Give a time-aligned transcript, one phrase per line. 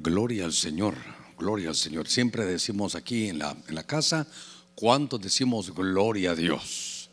[0.00, 0.94] Gloria al Señor,
[1.36, 2.06] gloria al Señor.
[2.06, 4.28] Siempre decimos aquí en la, en la casa,
[4.76, 7.10] ¿cuántos decimos gloria a Dios?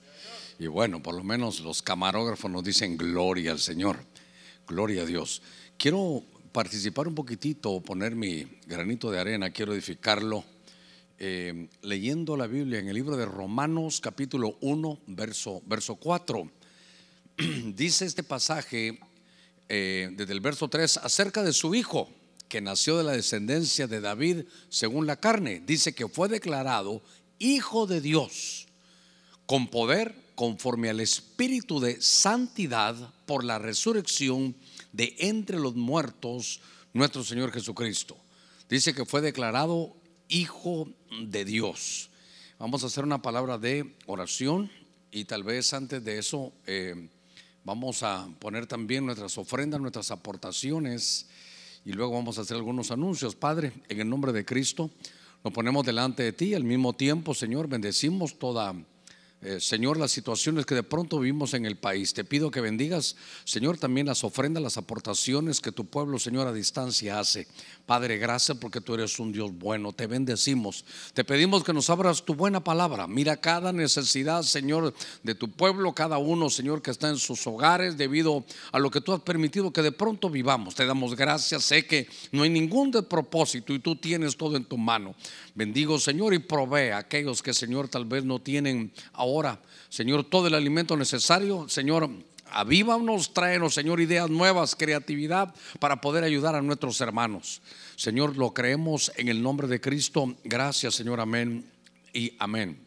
[0.60, 4.06] Y bueno, por lo menos los camarógrafos nos dicen gloria al Señor,
[4.68, 5.42] gloria a Dios.
[5.80, 6.22] Quiero
[6.52, 10.46] participar un poquitito, poner mi granito de arena, quiero edificarlo,
[11.18, 16.52] eh, leyendo la Biblia en el libro de Romanos capítulo 1, verso, verso 4.
[17.74, 19.00] Dice este pasaje
[19.70, 22.10] eh, desde el verso 3 acerca de su hijo
[22.48, 25.62] que nació de la descendencia de David según la carne.
[25.66, 27.02] Dice que fue declarado
[27.40, 28.68] hijo de Dios
[29.46, 32.96] con poder conforme al espíritu de santidad
[33.26, 34.56] por la resurrección
[34.92, 36.62] de entre los muertos
[36.94, 38.18] nuestro Señor Jesucristo.
[38.70, 39.96] Dice que fue declarado
[40.28, 40.90] hijo
[41.22, 42.10] de Dios.
[42.58, 44.72] Vamos a hacer una palabra de oración
[45.12, 47.10] y tal vez antes de eso eh,
[47.64, 51.28] vamos a poner también nuestras ofrendas, nuestras aportaciones
[51.86, 53.36] y luego vamos a hacer algunos anuncios.
[53.36, 54.90] Padre, en el nombre de Cristo,
[55.44, 56.56] nos ponemos delante de ti.
[56.56, 58.74] Al mismo tiempo, Señor, bendecimos toda
[59.48, 62.16] eh, Señor, las situaciones que de pronto vivimos en el país.
[62.16, 66.52] Te pido que bendigas, Señor, también las ofrendas, las aportaciones que tu pueblo, Señor, a
[66.52, 67.48] distancia hace.
[67.86, 69.94] Padre, gracias porque tú eres un Dios bueno.
[69.94, 70.84] Te bendecimos.
[71.14, 73.06] Te pedimos que nos abras tu buena palabra.
[73.06, 77.98] Mira cada necesidad, Señor, de tu pueblo, cada uno, Señor, que está en sus hogares
[77.98, 80.74] debido a lo que tú has permitido que de pronto vivamos.
[80.74, 81.64] Te damos gracias.
[81.66, 85.14] Sé que no hay ningún despropósito y tú tienes todo en tu mano.
[85.54, 89.35] Bendigo, Señor, y provee a aquellos que, Señor, tal vez no tienen ahora,
[89.90, 91.68] Señor, todo el alimento necesario.
[91.70, 92.10] Señor,
[92.52, 97.62] avívanos, tráenos, Señor, ideas nuevas, creatividad para poder ayudar a nuestros hermanos.
[97.96, 100.36] Señor, lo creemos en el nombre de Cristo.
[100.44, 101.66] Gracias, Señor, amén
[102.14, 102.86] y amén.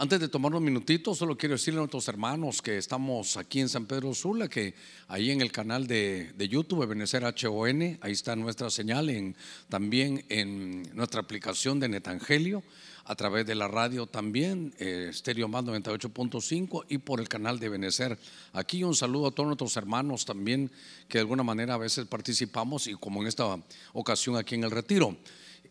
[0.00, 3.68] Antes de tomar unos minutitos, solo quiero decirle a nuestros hermanos que estamos aquí en
[3.68, 4.74] San Pedro Sula, que
[5.08, 9.36] ahí en el canal de, de YouTube, Ebenezer HON, ahí está nuestra señal, en,
[9.68, 12.62] también en nuestra aplicación de Netangelio,
[13.10, 17.68] a través de la radio también, eh, Stereo Más 98.5 y por el canal de
[17.68, 18.16] Benecer.
[18.52, 20.70] Aquí un saludo a todos nuestros hermanos también,
[21.08, 23.58] que de alguna manera a veces participamos y como en esta
[23.94, 25.16] ocasión aquí en el retiro.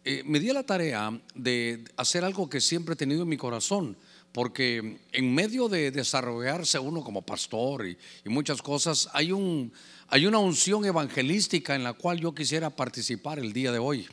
[0.04, 3.96] Eh, me di la tarea de hacer algo que siempre he tenido en mi corazón
[4.34, 9.72] porque en medio de desarrollarse uno como pastor y, muchas cosas, hay, un,
[10.10, 14.10] hay una unción evangelística en la cual yo quisiera participar el día de hoy.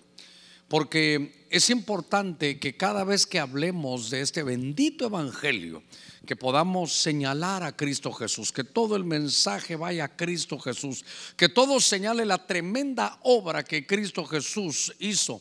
[0.69, 5.82] Porque es importante que cada vez que hablemos de este bendito evangelio,
[6.27, 11.04] que podamos señalar a Cristo Jesús, que todo el mensaje vaya a Cristo Jesús,
[11.37, 15.41] que todo señale la tremenda obra que Cristo Jesús hizo.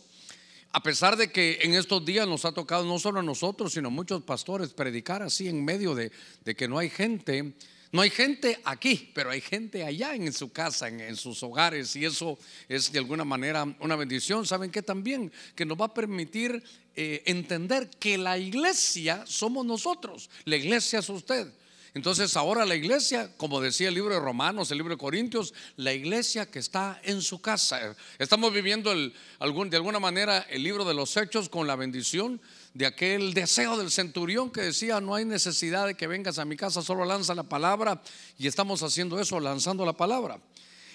[0.71, 3.87] A pesar de que en estos días nos ha tocado no solo a nosotros, sino
[3.87, 6.11] a muchos pastores predicar así en medio de,
[6.55, 7.53] que no hay gente,
[7.95, 12.03] no hay gente aquí, pero hay gente allá en su casa, en, sus hogares, y
[12.03, 14.45] eso es de alguna manera una bendición.
[14.45, 15.31] ¿Saben que también?
[15.55, 16.61] Que nos va a permitir
[16.93, 21.47] eh, entender que la iglesia somos nosotros, la iglesia es usted.
[21.93, 25.93] Entonces ahora la iglesia, como decía el libro de Romanos, el libro de Corintios, la
[25.93, 27.95] iglesia que está en su casa.
[28.19, 32.41] Estamos viviendo de alguna manera el libro de los hechos con la bendición
[32.75, 36.57] de aquel deseo del centurión que decía, no hay necesidad de que vengas a mi
[36.57, 38.01] casa, solo lanza la palabra.
[38.37, 40.41] Y estamos haciendo eso, lanzando la palabra.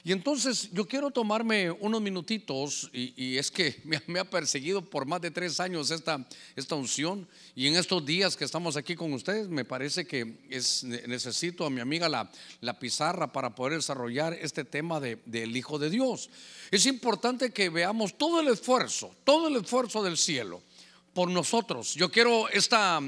[0.04, 5.22] Y entonces yo quiero tomarme unos minutitos, y, es que me, ha perseguido por más
[5.22, 9.48] de tres años esta, esta unción, y en estos días que estamos aquí con ustedes,
[9.48, 12.30] me parece que es, necesito a mi amiga la,
[12.60, 16.28] la pizarra para poder desarrollar este tema de, del Hijo de Dios.
[16.70, 20.62] Es importante que veamos todo el esfuerzo, todo el esfuerzo del cielo
[21.14, 21.94] por nosotros.
[21.94, 23.00] Yo quiero esta,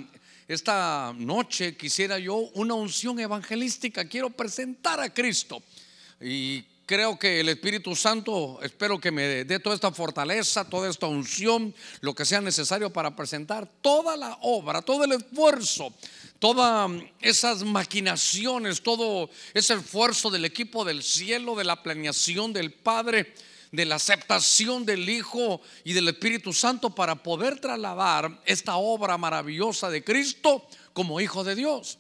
[0.49, 5.63] esta noche, quisiera yo una unción evangelística, quiero presentar a Cristo.
[6.21, 11.07] Y creo que el Espíritu Santo, espero que me dé toda esta fortaleza, toda esta
[11.07, 15.93] unción, lo que sea necesario para presentar toda la obra, todo el esfuerzo,
[16.39, 23.33] todas esas maquinaciones, todo ese esfuerzo del equipo del cielo, de la planeación del Padre,
[23.73, 29.91] de la aceptación del Hijo y del Espíritu Santo para poder trasladar esta obra maravillosa
[29.91, 31.99] de Cristo como Hijo de Dios.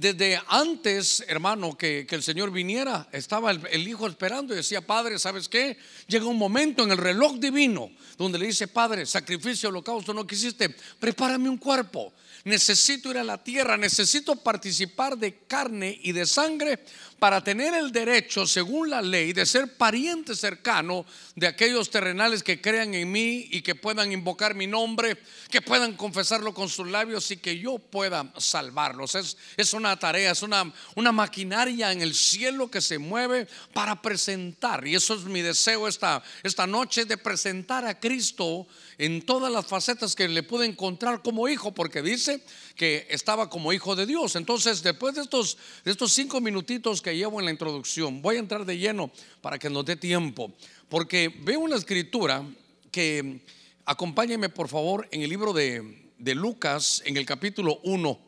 [0.00, 5.46] Desde antes, hermano, que, el Señor viniera, estaba el, hijo esperando y decía, Padre, ¿sabes
[5.46, 5.76] qué?
[6.06, 10.74] Llega un momento en el reloj divino donde le dice, Padre, sacrificio, holocausto no quisiste,
[10.98, 12.14] prepárame un cuerpo.
[12.44, 16.82] necesito ir a la tierra, necesito participar de carne y de sangre
[17.20, 21.04] para tener el derecho, según la ley, de ser pariente cercano
[21.36, 25.18] de aquellos terrenales que crean en mí y que puedan invocar mi nombre,
[25.50, 29.14] que puedan confesarlo con sus labios y que yo pueda salvarlos.
[29.14, 34.00] Es, es una tarea, es una, una maquinaria en el cielo que se mueve para
[34.00, 34.86] presentar.
[34.86, 39.66] Y eso es mi deseo esta, esta noche, de presentar a Cristo en todas las
[39.66, 42.42] facetas que le pude encontrar como hijo, porque dice
[42.76, 44.36] que estaba como hijo de Dios.
[44.36, 48.40] Entonces, después de estos, de estos cinco minutitos que llevo en la introducción, voy a
[48.40, 49.10] entrar de lleno
[49.40, 50.52] para que nos dé tiempo,
[50.88, 52.44] porque veo una escritura
[52.90, 53.40] que,
[53.84, 58.20] acompáñeme por favor, en el libro de, de Lucas, en el capítulo 1.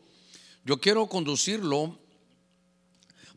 [0.65, 1.99] Yo quiero conducirlo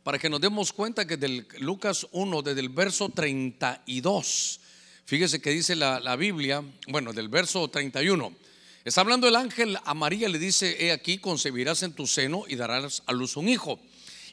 [0.03, 4.59] para que nos demos cuenta que del Lucas 1, desde el verso 32,
[5.05, 8.33] Fíjese que dice la, Biblia, bueno, del verso 31.
[8.83, 12.55] Está hablando el ángel a María, le dice, he aquí, concebirás en tu seno y
[12.55, 13.79] darás a luz un hijo.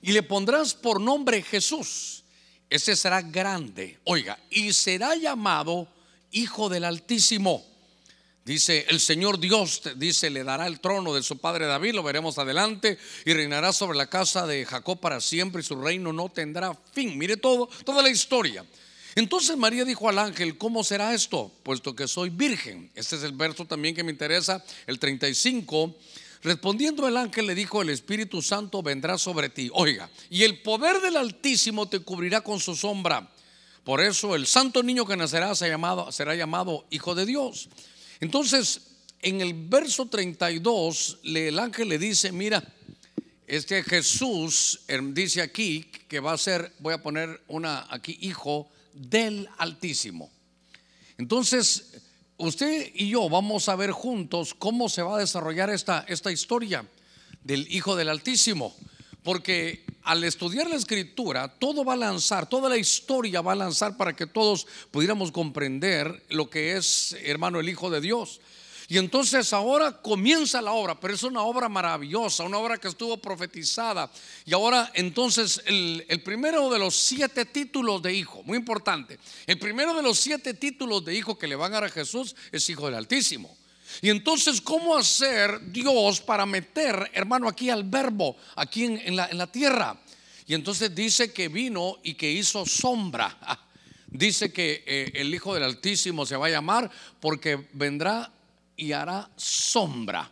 [0.03, 2.25] Y le pondrás por nombre Jesús.
[2.69, 5.89] Ese será grande, oiga, y será llamado
[6.33, 7.65] Hijo del Altísimo.
[8.45, 12.39] Dice, el Señor Dios, dice, le dará el trono de su padre David, lo veremos
[12.39, 16.77] adelante, y reinará sobre la casa de Jacob para siempre, y su reino no tendrá
[16.93, 17.17] fin.
[17.17, 18.65] Mire todo, toda la historia.
[19.15, 21.53] Entonces María dijo al ángel, ¿cómo será esto?
[21.63, 22.91] Puesto que soy virgen.
[22.95, 25.95] Este es el verso también que me interesa, el 35.
[26.43, 29.71] Respondiendo el ángel le dijo, el Espíritu Santo vendrá sobre ti.
[29.73, 33.31] Oiga, y el poder del Altísimo te cubrirá con su sombra.
[33.85, 37.69] Por eso el santo niño que nacerá será llamado, será llamado Hijo de Dios.
[38.21, 38.83] Entonces,
[39.21, 42.63] en el verso 32, el ángel le dice, mira,
[43.47, 44.81] este Jesús
[45.13, 50.31] dice aquí que va a ser, voy a poner una aquí, hijo del Altísimo.
[51.19, 52.01] Entonces,
[52.43, 56.85] usted y yo vamos a ver juntos cómo se va a desarrollar esta, esta historia
[57.45, 58.75] del Hijo del Altísimo.
[59.23, 63.97] Porque al estudiar la escritura, todo va a lanzar, toda la historia va a lanzar
[63.97, 68.41] para que todos pudiéramos comprender lo que es, hermano, el Hijo de Dios.
[68.93, 73.17] Y entonces ahora comienza la obra, pero es una obra maravillosa, una obra que estuvo
[73.17, 74.11] profetizada.
[74.45, 79.95] Y ahora entonces el, primero de los siete títulos de hijo, muy importante, el primero
[79.95, 82.85] de los siete títulos de hijo que le van a dar a Jesús es hijo
[82.85, 83.57] del Altísimo.
[84.03, 89.99] Y entonces, ¿cómo hacer Dios para meter, hermano, aquí al verbo, aquí en, la, tierra?
[90.47, 93.39] Y entonces dice que vino y que hizo sombra.
[94.15, 98.31] Dice que eh, el Hijo del Altísimo se va a llamar porque vendrá
[98.83, 100.29] y hará sombra.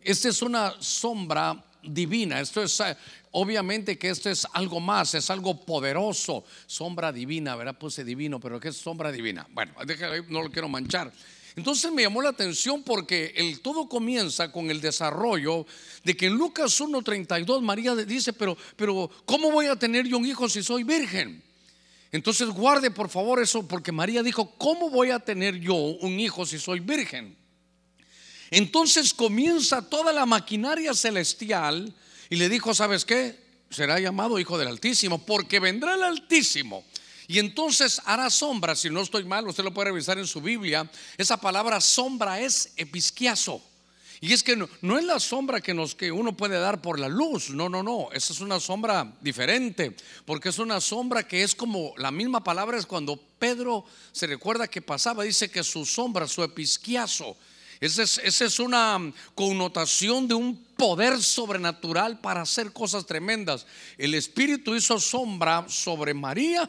[0.00, 2.40] Esta es una sombra divina.
[2.40, 2.96] Esto es, eh,
[3.32, 6.44] obviamente que esto es algo más, es algo poderoso.
[6.66, 7.76] Sombra divina, ¿verdad?
[7.76, 9.48] Puse divino, pero ¿qué es sombra divina?
[9.50, 9.72] Bueno,
[10.28, 11.12] no lo quiero manchar.
[11.56, 15.66] Entonces me llamó la atención porque todo comienza con el desarrollo
[16.04, 20.26] de que en Lucas 1:32 María dice, pero, pero ¿cómo voy a tener yo un
[20.26, 21.42] hijo si soy virgen?
[22.12, 26.46] Entonces guarde por favor eso porque María dijo, ¿cómo voy a tener yo un hijo
[26.46, 27.36] si soy virgen?
[28.50, 31.92] Entonces comienza toda la maquinaria celestial
[32.30, 33.38] y le dijo, ¿sabes qué?
[33.70, 36.84] Será llamado Hijo del Altísimo, porque vendrá el Altísimo.
[37.26, 40.90] Y entonces hará sombra, si no estoy mal, usted lo puede revisar en su Biblia.
[41.18, 43.62] Esa palabra sombra es episquiazo.
[44.20, 47.08] Y es que no, es la sombra que, nos, que uno puede dar por la
[47.08, 49.94] luz, no, no, no, esa es una sombra diferente,
[50.24, 54.66] porque es una sombra que es como la misma palabra es cuando Pedro se recuerda
[54.66, 57.36] que pasaba, dice que su sombra, su episquiazo,
[57.80, 58.02] esa
[58.44, 63.66] es, una connotación de un poder sobrenatural para hacer cosas tremendas.
[63.96, 66.68] El Espíritu hizo sombra sobre María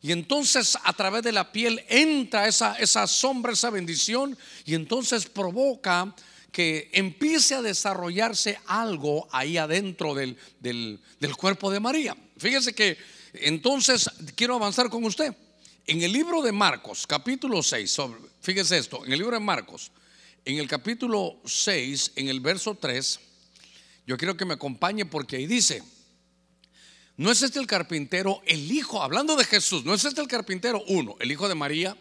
[0.00, 5.26] y entonces a través de la piel entra esa, esa sombra, esa bendición y entonces
[5.26, 6.14] provoca
[6.52, 12.16] que empiece a desarrollarse algo ahí adentro del, del, cuerpo de María.
[12.38, 12.96] Fíjese que
[13.34, 15.34] entonces quiero avanzar con usted.
[15.86, 17.96] En el libro de Marcos, capítulo 6,
[18.40, 19.92] fíjese esto, en el libro de Marcos,
[20.46, 23.18] en el capítulo 6, en el verso 3,
[24.06, 25.82] yo quiero que me acompañe porque ahí dice,
[27.16, 30.84] no es este el carpintero, el hijo, hablando de Jesús, no es este el carpintero,
[30.86, 31.96] uno, el hijo de María,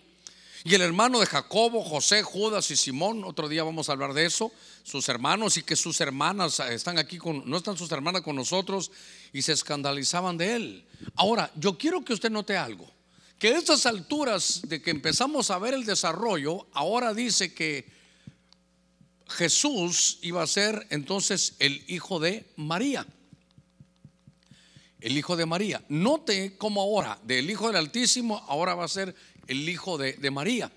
[0.64, 4.26] y el hermano de Jacobo, José, Judas y Simón, otro día vamos a hablar de
[4.26, 4.52] eso,
[4.84, 8.92] sus hermanos y que sus hermanas están aquí con, no están sus hermanas con nosotros
[9.34, 10.86] y se escandalizaban de él.
[11.16, 12.92] Ahora, yo quiero que usted note algo,
[13.40, 17.96] que a estas alturas de que empezamos a ver el desarrollo, ahora dice que
[19.28, 23.06] Jesús iba a ser entonces el hijo de María.
[25.00, 25.84] El hijo de María.
[25.90, 29.16] Note cómo ahora, del hijo del Altísimo, ahora va a ser
[29.48, 30.72] el hijo de, María.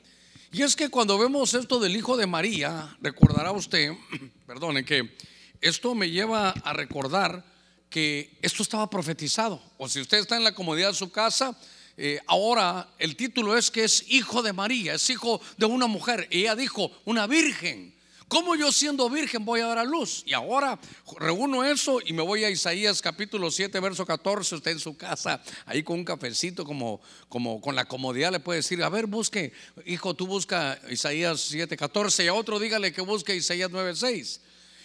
[0.53, 3.93] Y es que cuando vemos esto del hijo de María, recordará usted,
[4.47, 5.17] perdone, que
[5.61, 7.45] esto me lleva a recordar
[7.91, 9.63] que esto estaba profetizado.
[9.79, 11.59] O si usted está en la comodidad de su casa,
[11.97, 16.29] eh, ahora el título es que es hijo de María, es hijo de una mujer.
[16.31, 17.98] Ella dijo, una virgen.
[18.29, 20.23] ¿Cómo yo siendo virgen voy a dar a luz?
[20.27, 20.79] Y ahora
[21.19, 24.57] reúno eso y me voy a Isaías capítulo 7, verso 14.
[24.57, 28.59] Usted en su casa, ahí con un cafecito, como, como con la comodidad, le puede
[28.59, 29.53] decir, a ver, busque,
[29.87, 32.25] hijo, tú busca Isaías 7, 14.
[32.25, 34.41] Y a otro dígale que busque Isaías 9, 6.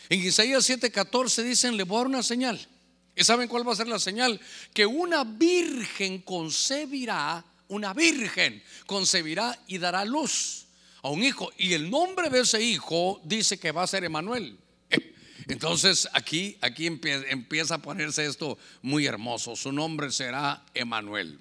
[0.08, 2.66] En Isaías 7, 14 dicen, le voy a dar una señal.
[3.14, 4.40] ¿Y saben cuál va a ser la señal?
[4.74, 10.63] Que una virgen concebirá, una virgen concebirá y dará luz
[11.04, 11.52] a un hijo.
[11.58, 14.58] Y el nombre de ese hijo dice que va a ser Emanuel.
[15.48, 19.56] Entonces aquí, aquí empieza a ponerse esto muy hermoso.
[19.56, 21.38] Su nombre será Emanuel.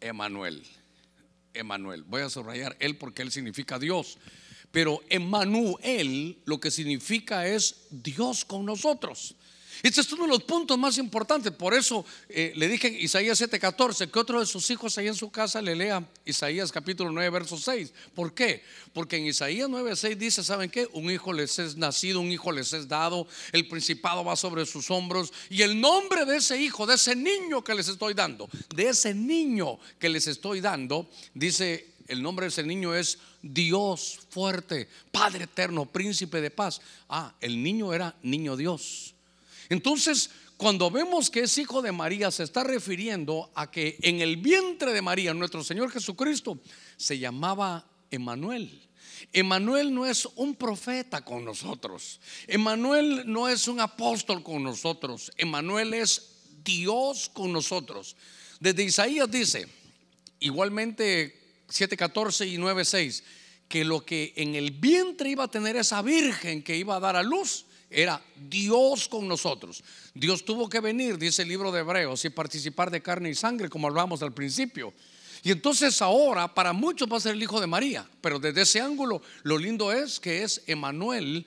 [0.00, 0.62] Emanuel.
[1.54, 2.04] Emanuel.
[2.04, 4.18] Voy a subrayar él porque él significa Dios.
[4.70, 9.34] Pero Emanuel lo que significa es Dios con nosotros.
[9.82, 11.52] Este es uno de los puntos más importantes.
[11.52, 15.14] Por eso eh, le dije en Isaías 7:14 que otro de sus hijos ahí en
[15.16, 17.92] su casa le lea Isaías capítulo 9, verso 6.
[18.14, 18.62] ¿Por qué?
[18.92, 20.88] Porque en Isaías 9:6 dice: ¿Saben qué?
[20.92, 24.88] Un hijo les es nacido, un hijo les es dado, el principado va sobre sus
[24.90, 25.32] hombros.
[25.50, 29.14] Y el nombre de ese hijo, de ese niño que les estoy dando, de ese
[29.14, 35.44] niño que les estoy dando, dice: el nombre de ese niño es Dios fuerte, Padre
[35.44, 36.80] eterno, príncipe de paz.
[37.08, 39.14] Ah, el niño era niño Dios.
[39.68, 44.36] Entonces, cuando vemos que es hijo de María, se está refiriendo a que en el
[44.36, 46.60] vientre de María, nuestro Señor Jesucristo,
[46.96, 48.88] se llamaba Emanuel.
[49.32, 52.20] Emanuel no es un profeta con nosotros.
[52.46, 55.32] Emanuel no es un apóstol con nosotros.
[55.36, 56.32] Emanuel es
[56.64, 58.16] Dios con nosotros.
[58.60, 59.66] Desde Isaías dice,
[60.40, 63.22] igualmente 7:14 y 9:6,
[63.68, 67.16] que lo que en el vientre iba a tener esa virgen que iba a dar
[67.16, 69.82] a luz era Dios con nosotros.
[70.14, 73.68] Dios tuvo que venir, dice el libro de Hebreos, y participar de carne y sangre,
[73.68, 74.92] como hablábamos al principio.
[75.42, 78.80] Y entonces ahora para muchos va a ser el hijo de María, pero desde ese
[78.80, 81.46] ángulo lo lindo es que es Emanuel,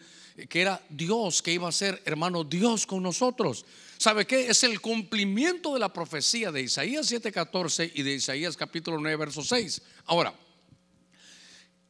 [0.50, 3.66] que era Dios, que iba a ser hermano Dios con nosotros.
[3.98, 4.48] ¿Sabe qué?
[4.50, 9.42] Es el cumplimiento de la profecía de Isaías 7:14 y de Isaías capítulo 9, verso
[9.42, 9.82] 6.
[10.06, 10.34] Ahora,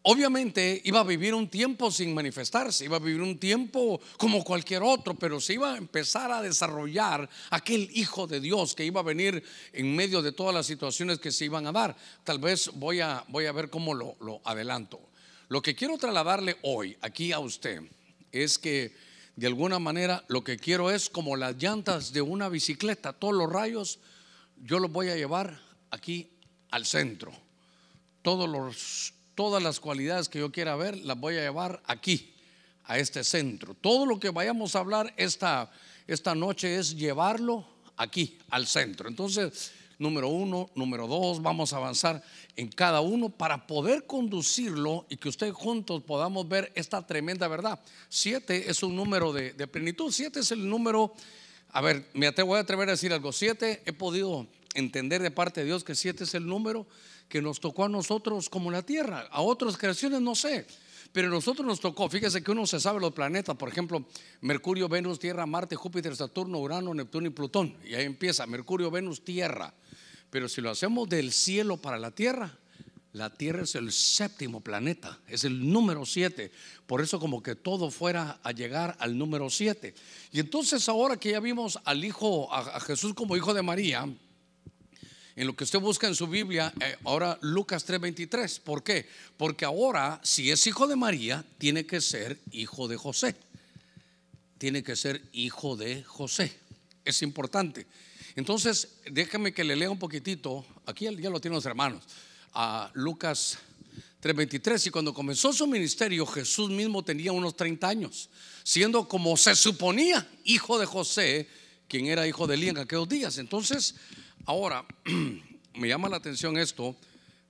[0.07, 4.83] Obviamente iba a vivir un tiempo sin manifestarse, iba a vivir un tiempo como cualquier
[4.83, 9.03] otro, pero se iba a empezar a desarrollar aquel Hijo de Dios que iba a
[9.03, 9.43] venir
[9.74, 11.97] en medio de todas las situaciones que se iban a dar.
[12.24, 15.01] Tal vez voy a, voy a ver cómo lo, lo adelanto.
[15.47, 17.81] Lo que quiero trasladarle hoy aquí a usted
[18.31, 18.93] es que
[19.35, 23.51] de alguna manera lo que quiero es como las llantas de una bicicleta, todos los
[23.51, 23.97] rayos,
[24.62, 25.59] yo los voy a llevar
[25.89, 26.29] aquí
[26.69, 27.31] al centro.
[28.21, 32.33] Todos los todas las cualidades que yo quiera ver, las voy a llevar aquí,
[32.87, 33.73] a este centro.
[33.73, 35.71] Todo lo que vayamos a hablar esta,
[36.07, 39.09] esta noche es llevarlo aquí, al centro.
[39.09, 42.23] Entonces, número uno, número dos, vamos a avanzar
[42.55, 47.79] en cada uno para poder conducirlo y que ustedes juntos podamos ver esta tremenda verdad.
[48.09, 51.13] Siete es un número de, de plenitud, siete es el número,
[51.69, 55.61] a ver, me voy a atrever a decir algo, siete he podido entender de parte
[55.61, 56.85] de Dios que siete es el número
[57.27, 59.27] que nos tocó a nosotros como la Tierra.
[59.32, 60.65] A otras creaciones no sé,
[61.12, 62.10] pero a nosotros nos tocó.
[62.10, 64.05] Fíjese que uno se sabe los planetas, por ejemplo,
[64.41, 67.75] Mercurio, Venus, Tierra, Marte, Júpiter, Saturno, Urano, Neptuno y Plutón.
[67.84, 69.74] Y ahí empieza Mercurio, Venus, Tierra.
[70.29, 72.58] Pero si lo hacemos del cielo para la Tierra,
[73.13, 76.51] la Tierra es el séptimo planeta, es el número siete.
[76.86, 79.96] Por eso como que todo fuera a llegar al número siete.
[80.34, 84.05] Y entonces ahora que ya vimos al Hijo, a Jesús como Hijo de María,
[85.35, 88.59] en lo que usted busca en su Biblia, eh, ahora Lucas 3:23.
[88.59, 89.07] ¿Por qué?
[89.37, 93.35] Porque ahora, si es hijo de María, tiene que ser hijo de José.
[94.57, 96.57] Tiene que ser hijo de José.
[97.03, 97.85] Es importante.
[98.37, 100.65] Entonces, déjame que le lea un poquitito.
[100.85, 102.03] Aquí ya lo tienen los hermanos.
[102.53, 103.57] A Lucas
[104.21, 104.87] 3:23.
[104.87, 108.29] Y cuando comenzó su ministerio, Jesús mismo tenía unos 30 años,
[108.63, 111.49] siendo como se suponía hijo de José,
[111.89, 113.37] quien era hijo de Elí en aquellos días.
[113.37, 113.95] Entonces,
[114.47, 114.85] Ahora,
[115.73, 116.95] me llama la atención esto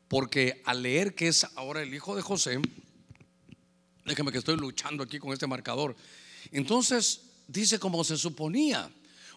[0.08, 2.58] porque al leer que es ahora el hijo de José,
[4.06, 5.94] déjeme que estoy luchando aquí con este marcador,
[6.54, 8.90] entonces dice como se suponía.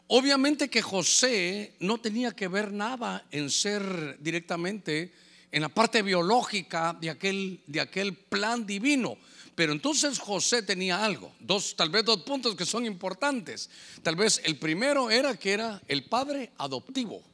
[0.06, 5.12] Obviamente que José no tenía que ver nada en ser directamente
[5.50, 9.18] en la parte biológica de aquel, de aquel plan divino.
[9.56, 13.68] Pero entonces José tenía algo, dos, tal vez dos puntos que son importantes.
[14.04, 17.24] Tal vez el primero era que era el padre adoptivo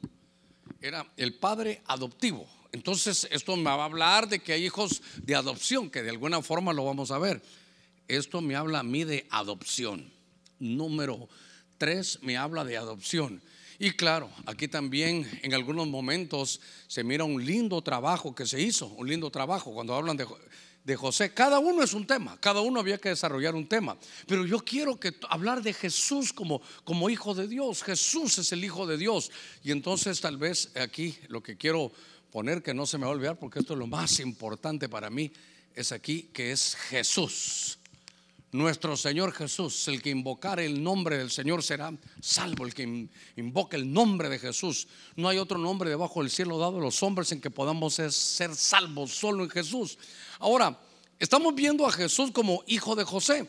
[0.85, 2.47] era el padre adoptivo.
[2.71, 6.43] Entonces, esto me va a hablar de que hay hijos de adopción, que de alguna
[6.43, 7.41] forma lo vamos a ver.
[8.07, 10.13] Esto me habla a mí de adopción.
[10.59, 11.27] número
[11.79, 13.41] 3 me habla de adopción.
[13.79, 18.87] Y claro, aquí también en algunos momentos se mira un lindo trabajo que se hizo,
[18.87, 20.27] un lindo trabajo cuando hablan de,
[20.85, 21.33] de José.
[21.33, 23.97] Cada uno es un tema, cada uno había que desarrollar un tema.
[24.27, 27.83] Pero yo quiero que hablar de Jesús como, como hijo de Dios.
[27.83, 29.31] Jesús es el hijo de Dios.
[29.63, 31.91] Y entonces tal vez aquí lo que quiero
[32.31, 35.09] poner, que no se me va a olvidar, porque esto es lo más importante para
[35.09, 35.31] mí,
[35.73, 37.79] es aquí que es Jesús
[38.55, 39.87] nuestro Señor Jesús.
[39.87, 42.65] El que invocar el nombre del Señor será salvo.
[42.65, 44.87] El que invoque el nombre de Jesús.
[45.15, 48.55] No hay otro nombre debajo del cielo dado a los hombres en que podamos ser
[48.55, 49.97] salvos, solo en Jesús.
[50.39, 50.79] Ahora,
[51.19, 53.47] estamos viendo a Jesús como hijo de José.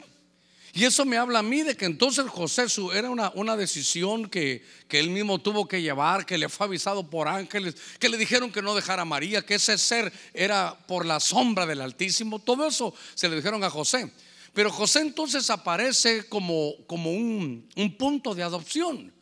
[0.76, 4.62] Y eso me habla a mí de que entonces José era una, una decisión que,
[4.88, 8.52] que, él mismo tuvo que llevar, que le fue avisado por ángeles, que le dijeron
[8.52, 12.40] que no dejara a María, que ese ser era por la sombra del Altísimo.
[12.40, 14.12] Todo eso se le dijeron a José.
[14.56, 19.12] Pero José entonces aparece como, como un, punto de adopción.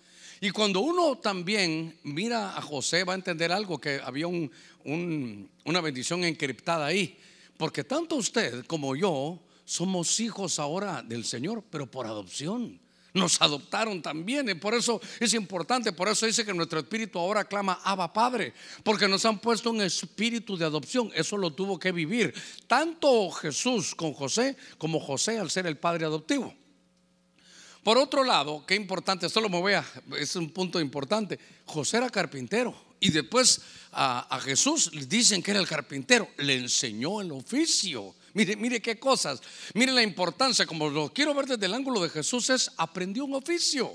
[0.40, 6.22] Y cuando uno también mira a José va a entender algo, que había una bendición
[6.22, 7.18] encriptada ahí.
[7.56, 12.80] Porque tanto usted como yo somos hijos ahora del Señor, pero por adopción
[13.14, 14.48] nos adoptaron también.
[14.50, 18.52] Y por eso es importante, por eso dice que nuestro espíritu ahora clama Abba Padre,
[18.82, 21.10] porque nos han puesto un espíritu de adopción.
[21.14, 22.34] Eso lo tuvo que vivir
[22.66, 26.52] tanto Jesús con José como José al ser el padre adoptivo.
[27.84, 29.84] Por otro lado, qué importante, solo me voy a,
[30.18, 33.60] es un punto importante, José era carpintero y después
[33.92, 38.14] a, a Jesús le dicen que era el carpintero, le enseñó el oficio.
[38.34, 39.40] Mire, mire qué cosas.
[39.74, 43.34] Mire la importancia, como lo quiero ver desde el ángulo de Jesús, es aprendió un
[43.34, 43.92] oficio.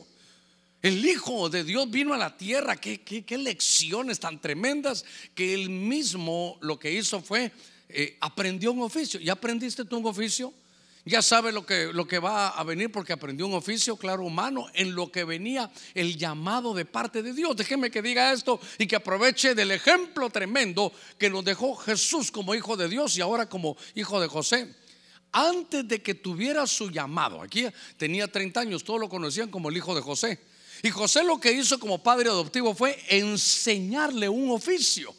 [0.81, 2.77] El Hijo de Dios vino a la tierra.
[2.77, 5.03] Qué, qué, lecciones tan tremendas
[5.35, 7.51] que él mismo lo que hizo fue
[7.89, 9.19] eh, aprendió un oficio.
[9.19, 10.53] ¿Ya aprendiste tú un oficio?
[11.05, 14.67] Ya sabe lo que, lo que va a venir porque aprendió un oficio, claro, humano,
[14.73, 17.55] en lo que venía el llamado de parte de Dios.
[17.55, 22.53] Déjeme que diga esto y que aproveche del ejemplo tremendo que nos dejó Jesús como
[22.53, 24.75] hijo de Dios y ahora como hijo de José.
[25.31, 27.65] Antes de que tuviera su llamado, aquí
[27.97, 30.39] tenía 30 años, todos lo conocían como el hijo de José.
[30.81, 35.13] Y José lo que hizo como padre adoptivo fue enseñarle un oficio.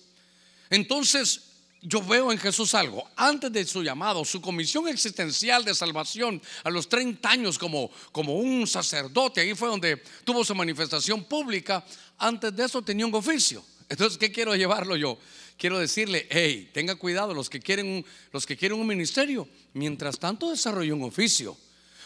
[0.69, 1.50] Entonces,
[1.83, 3.09] yo veo en Jesús algo.
[3.17, 8.35] Antes de su llamado, su comisión existencial de salvación, a los 30 años como, como
[8.35, 11.85] un sacerdote, ahí fue donde tuvo su manifestación pública.
[12.19, 13.65] Antes de eso tenía un oficio.
[13.89, 15.19] Entonces, ¿qué quiero llevarlo yo?
[15.57, 19.49] Quiero decirle, hey, tenga cuidado los que quieren, los que quieren un ministerio.
[19.73, 21.57] Mientras tanto, desarrolle un oficio.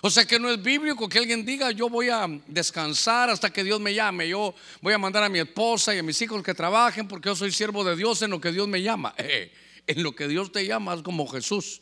[0.01, 3.65] O sea que no es bíblico que alguien diga, yo voy a descansar hasta que
[3.65, 4.29] Dios me llame.
[4.29, 7.35] Yo voy a mandar a mi esposa y a mis hijos que trabajen porque yo
[7.37, 9.15] soy siervo de Dios en lo que Dios me llama.
[9.17, 9.51] Eh,
[9.87, 11.81] en lo que Dios te llama como Jesús.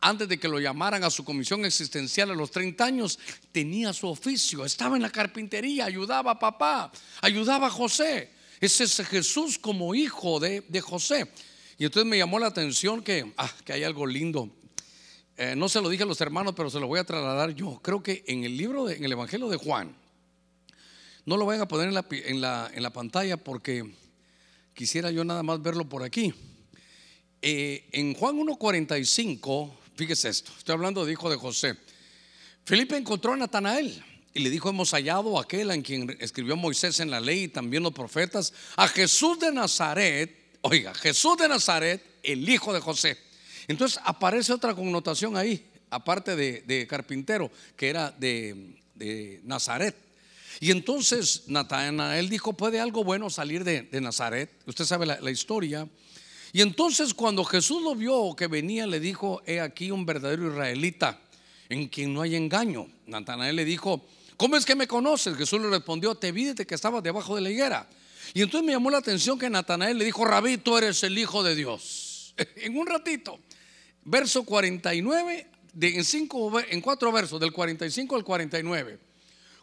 [0.00, 3.18] Antes de que lo llamaran a su comisión existencial a los 30 años,
[3.52, 8.30] tenía su oficio, estaba en la carpintería, ayudaba a papá, ayudaba a José.
[8.60, 11.30] Ese es Jesús como hijo de, José.
[11.78, 14.50] Y entonces me llamó la atención que, ah, que hay algo lindo.
[15.36, 17.80] Eh, no se lo dije a los hermanos, pero se lo voy a trasladar yo.
[17.82, 19.94] Creo que en el libro, en el Evangelio de Juan,
[21.24, 23.94] no lo vayan a poner en la, en la, en la pantalla porque
[24.74, 26.34] quisiera yo nada más verlo por aquí.
[27.44, 31.74] Eh, en Juan 1.45, fíjese esto, estoy hablando de hijo de José.
[32.64, 34.00] Felipe encontró a Natanael
[34.32, 37.48] y le dijo, hemos hallado a aquel en quien escribió Moisés en la ley y
[37.48, 43.18] también los profetas, a Jesús de Nazaret, oiga, Jesús de Nazaret, el hijo de José.
[43.66, 48.76] Entonces aparece otra connotación ahí, aparte de, carpintero, que era de,
[49.42, 49.96] Nazaret.
[50.60, 54.48] Y entonces Natanael dijo, ¿puede algo bueno salir de, Nazaret?
[54.64, 55.88] Usted sabe la historia.
[56.52, 61.18] Y entonces cuando Jesús lo vio que venía, le dijo, he aquí un verdadero israelita
[61.70, 62.86] en quien no hay engaño.
[63.06, 64.04] Natanael le dijo,
[64.36, 65.36] ¿cómo es que me conoces?
[65.36, 67.88] Jesús le respondió, te vi que estabas debajo de la higuera.
[68.34, 71.42] Y entonces me llamó la atención que Natanael le dijo, Rabí, tú eres el Hijo
[71.42, 72.34] de Dios.
[72.56, 73.40] en un ratito,
[74.04, 78.98] verso 49, de, en, cinco, en cuatro versos, del 45 al 49.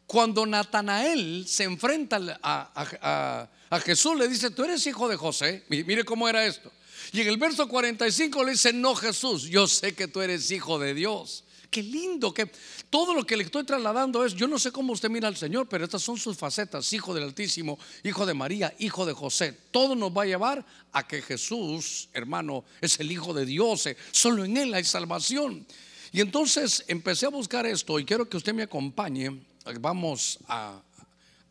[0.08, 5.64] Cuando Natanael se enfrenta a, a Jesús, le dice, tú eres hijo de José.
[5.70, 6.72] Mire cómo era esto.
[7.12, 10.78] Y en el verso 45 le dice, no Jesús, yo sé que tú eres hijo
[10.78, 11.44] de Dios.
[11.70, 12.52] Qué lindo que
[12.90, 15.68] todo lo que le estoy trasladando es, yo no sé cómo usted mira al Señor,
[15.70, 19.56] pero estas son sus facetas, hijo del Altísimo, hijo de María, hijo de José.
[19.70, 23.98] Todo nos va a llevar a que Jesús, hermano, es el hijo de Dios, eh,
[24.12, 25.66] solo en él hay salvación.
[26.12, 29.40] Y entonces empecé a buscar esto y quiero que usted me acompañe,
[29.80, 30.82] vamos a,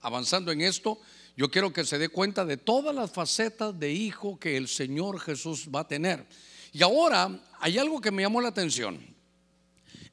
[0.01, 0.99] avanzando en esto.
[1.39, 5.21] Yo quiero que se dé cuenta de todas las facetas de hijo que el Señor
[5.21, 6.27] Jesús va a tener.
[6.73, 8.99] Y ahora hay algo que me llamó la atención.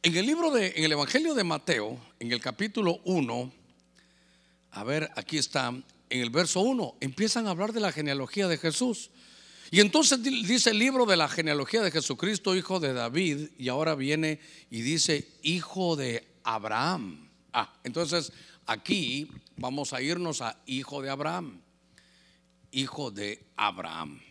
[0.03, 3.51] En el libro de, en el Evangelio de Mateo, en el capítulo 1,
[4.69, 8.59] a ver, aquí está, en el verso 1, empiezan a hablar de la genealogía de
[8.59, 9.09] Jesús.
[9.71, 13.95] Y entonces dice el libro de la genealogía de Jesucristo, hijo de David, y ahora
[13.95, 17.31] viene y dice, hijo de Abraham.
[17.51, 18.31] Ah, entonces
[18.65, 21.61] aquí vamos a irnos a hijo de Abraham,
[22.71, 24.21] hijo de Abraham.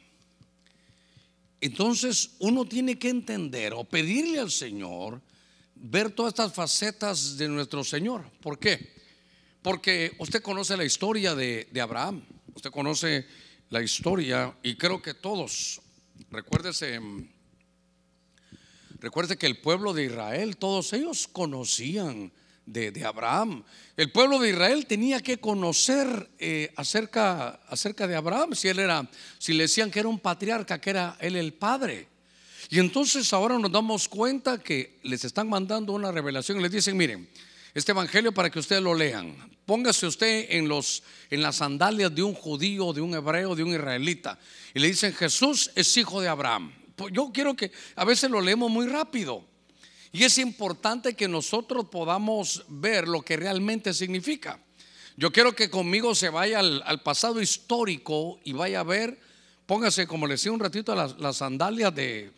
[1.60, 5.22] Entonces uno tiene que entender o pedirle al Señor
[5.74, 8.30] ver todas estas facetas de nuestro Señor.
[8.40, 8.92] ¿Por qué?
[9.62, 12.22] Porque usted conoce la historia de, de Abraham,
[12.54, 13.26] usted conoce
[13.70, 15.80] la historia y creo que todos,
[16.30, 17.00] recuérdese,
[18.98, 22.30] recuerde que el pueblo de Israel, todos ellos conocían
[22.66, 23.62] de, Abraham.
[23.96, 29.08] El pueblo de Israel tenía que conocer eh, acerca, acerca de Abraham, si él era,
[29.38, 32.08] si le decían que era un patriarca, que era él el padre.
[32.70, 36.96] Y entonces ahora nos damos cuenta que les están mandando una revelación y les dicen,
[36.96, 37.28] miren,
[37.74, 39.36] este evangelio para que ustedes lo lean.
[39.66, 43.74] Póngase usted en, los, en las sandalias de un judío, de un hebreo, de un
[43.74, 44.38] israelita.
[44.72, 46.72] Y le dicen, Jesús es hijo de Abraham.
[46.96, 49.44] Pues yo quiero que a veces lo leemos muy rápido.
[50.14, 54.60] Y es importante que nosotros podamos ver lo que realmente significa.
[55.16, 59.18] Yo quiero que conmigo se vaya al, pasado histórico y vaya a ver,
[59.66, 62.30] póngase como le decía un ratito las, sandalias de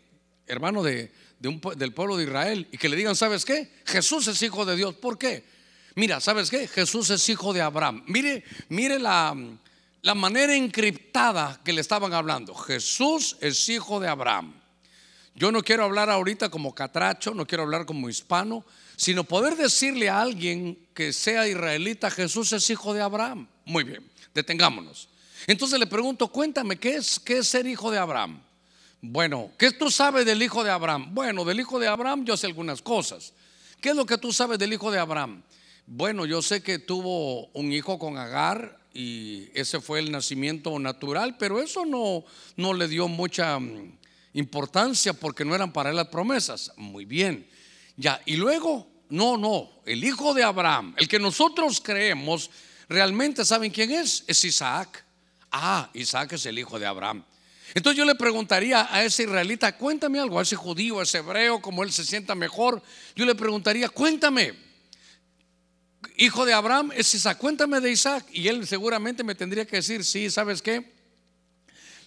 [0.47, 3.71] hermano de, del pueblo de Israel y que le digan, ¿sabes qué?
[3.85, 4.95] Jesús es hijo de Dios.
[4.95, 5.45] ¿Por qué?
[5.97, 6.67] Mira, ¿sabes qué?
[6.69, 8.05] Jesús es hijo de Abraham.
[8.07, 9.37] Mire, mire la,
[10.01, 12.55] la manera encriptada que le estaban hablando.
[12.55, 14.63] Jesús es hijo de Abraham.
[15.37, 18.65] Yo no quiero hablar ahorita como catracho, no quiero hablar como hispano,
[18.97, 23.47] sino poder decirle a alguien que sea israelita, Jesús es hijo de Abraham.
[23.67, 24.03] Muy bien,
[24.35, 25.11] detengámonos.
[25.47, 28.41] Entonces le pregunto, cuéntame, ¿qué es, qué es ser hijo de Abraham?
[29.03, 31.15] Bueno, ¿qué tú sabes del hijo de Abraham?
[31.15, 33.35] Bueno, del hijo de Abraham yo sé algunas cosas.
[33.83, 35.43] ¿Qué es lo que tú sabes del hijo de Abraham?
[35.87, 41.37] Bueno, yo sé que tuvo un hijo con Agar y ese fue el nacimiento natural,
[41.37, 42.25] pero eso no,
[42.57, 43.61] no le dio mucha
[44.37, 46.73] importancia porque no eran para él las promesas.
[46.77, 47.49] Muy bien.
[47.97, 52.51] Ya, y luego, no, no, el hijo de Abraham, el que nosotros creemos,
[52.89, 55.05] realmente saben quién es, es Isaac.
[55.51, 57.25] Ah, Isaac es el hijo de Abraham.
[57.75, 61.61] Entonces yo le preguntaría a ese israelita, cuéntame algo, a ese judío, a ese hebreo,
[61.61, 62.83] como él se sienta mejor,
[63.15, 64.55] yo le preguntaría, cuéntame,
[66.17, 68.27] hijo de Abraham es Isaac, cuéntame de Isaac.
[68.33, 70.96] Y él seguramente me tendría que decir, sí, ¿sabes qué?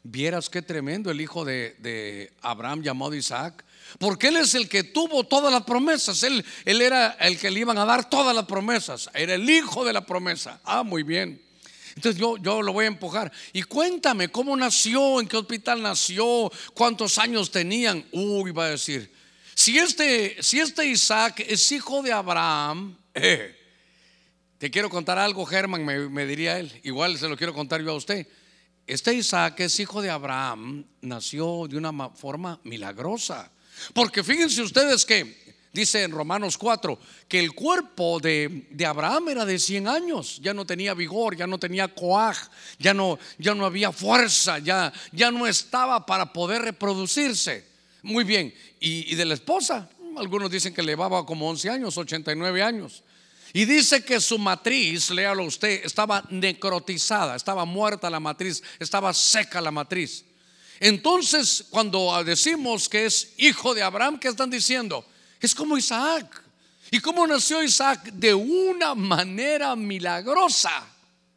[0.03, 3.65] Vieras qué tremendo el hijo de, Abraham llamado Isaac.
[3.97, 6.21] Porque él es el que tuvo todas las promesas.
[6.23, 9.09] Él, él era el que le iban a dar todas las promesas.
[9.13, 10.61] Era el hijo de la promesa.
[10.63, 11.41] Ah, muy bien.
[11.95, 13.31] Entonces yo, yo lo voy a empujar.
[13.51, 18.05] Y cuéntame cómo nació, en qué hospital nació, cuántos años tenían.
[18.11, 19.11] Uy, va a decir,
[19.59, 23.53] si este, si este Isaac es hijo de Abraham, eh,
[24.57, 26.71] te quiero contar algo, Germán, me, diría él.
[26.83, 28.25] Igual se lo quiero contar yo a usted.
[28.89, 33.51] Este Isaac es hijo de Abraham, nació de una forma milagrosa.
[33.93, 36.97] Porque fíjense ustedes que Dice en Romanos 4
[37.27, 41.59] que el cuerpo de, Abraham era de 100 años, ya no tenía vigor, ya no
[41.59, 42.49] tenía coaj,
[42.79, 47.67] ya no, ya no había fuerza, ya, ya no estaba para poder reproducirse.
[48.01, 52.63] Muy bien, y, de la esposa, algunos dicen que le llevaba como 11 años, 89
[52.63, 53.03] años.
[53.53, 59.59] Y dice que su matriz, léalo usted, estaba necrotizada, estaba muerta la matriz, estaba seca
[59.61, 60.25] la matriz.
[60.79, 65.05] Entonces, cuando decimos que es hijo de Abraham, ¿qué están diciendo?
[65.41, 66.43] Es como Isaac.
[66.91, 68.11] ¿Y cómo nació Isaac?
[68.13, 70.87] De una manera milagrosa.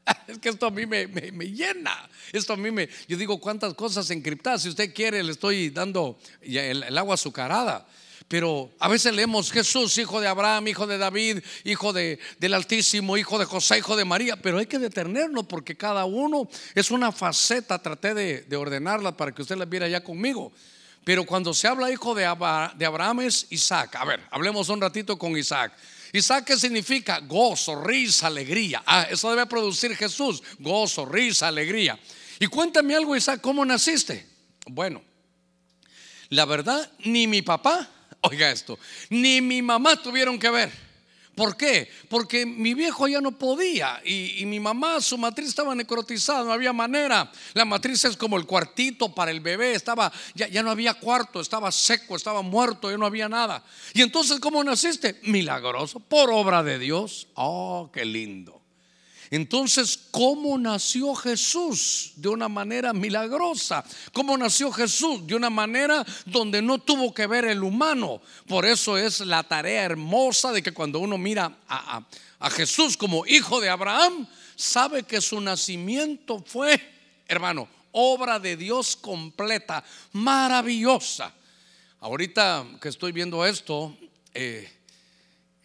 [0.27, 2.09] Es que esto a mí me, llena.
[2.33, 2.88] Esto a mí me.
[3.07, 4.62] Yo digo cuántas cosas encriptadas.
[4.62, 7.87] Si usted quiere, le estoy dando el, agua azucarada.
[8.32, 13.18] Pero a veces leemos Jesús, hijo de Abraham, hijo de David, hijo de, del Altísimo,
[13.18, 14.36] hijo de José, hijo de María.
[14.36, 17.78] Pero hay que detenernos porque cada uno es una faceta.
[17.78, 20.50] Traté de, de ordenarla para que usted la viera ya conmigo.
[21.04, 23.96] Pero cuando se habla hijo de, Abraham es Isaac.
[23.96, 25.74] A ver, hablemos un ratito con Isaac.
[26.14, 27.20] Isaac, ¿qué significa?
[27.20, 28.82] Gozo, risa, alegría.
[28.86, 30.42] Ah, eso debe producir Jesús.
[30.58, 31.98] Gozo, risa, alegría.
[32.40, 34.26] Y cuéntame algo, Isaac, ¿cómo naciste?
[34.68, 35.02] Bueno,
[36.30, 37.90] la verdad, ni mi papá,
[38.22, 38.78] oiga esto,
[39.11, 40.92] ni mi mamá tuvieron que ver.
[41.35, 41.90] ¿Por qué?
[42.11, 46.74] Porque mi viejo ya no podía y, mi mamá, su matriz estaba necrotizada, no había
[46.74, 47.32] manera.
[47.54, 51.40] La matriz es como el cuartito para el bebé, estaba, ya, ya no había cuarto,
[51.40, 53.64] estaba seco, estaba muerto, ya no había nada.
[53.94, 55.20] Y entonces, ¿cómo naciste?
[55.22, 57.28] Milagroso, por obra de Dios.
[57.35, 58.62] Oh, qué lindo.
[59.32, 62.12] Entonces, ¿cómo nació Jesús?
[62.16, 63.82] De una manera milagrosa.
[64.12, 65.26] ¿Cómo nació Jesús?
[65.26, 68.20] De una manera donde no tuvo que ver el humano.
[68.46, 72.02] Por eso es la tarea hermosa de que cuando uno mira a,
[72.50, 76.78] Jesús como hijo de Abraham, sabe que su nacimiento fue,
[77.26, 81.32] hermano, obra de Dios completa, maravillosa.
[82.00, 83.96] Ahorita que estoy viendo esto,
[84.34, 84.70] eh,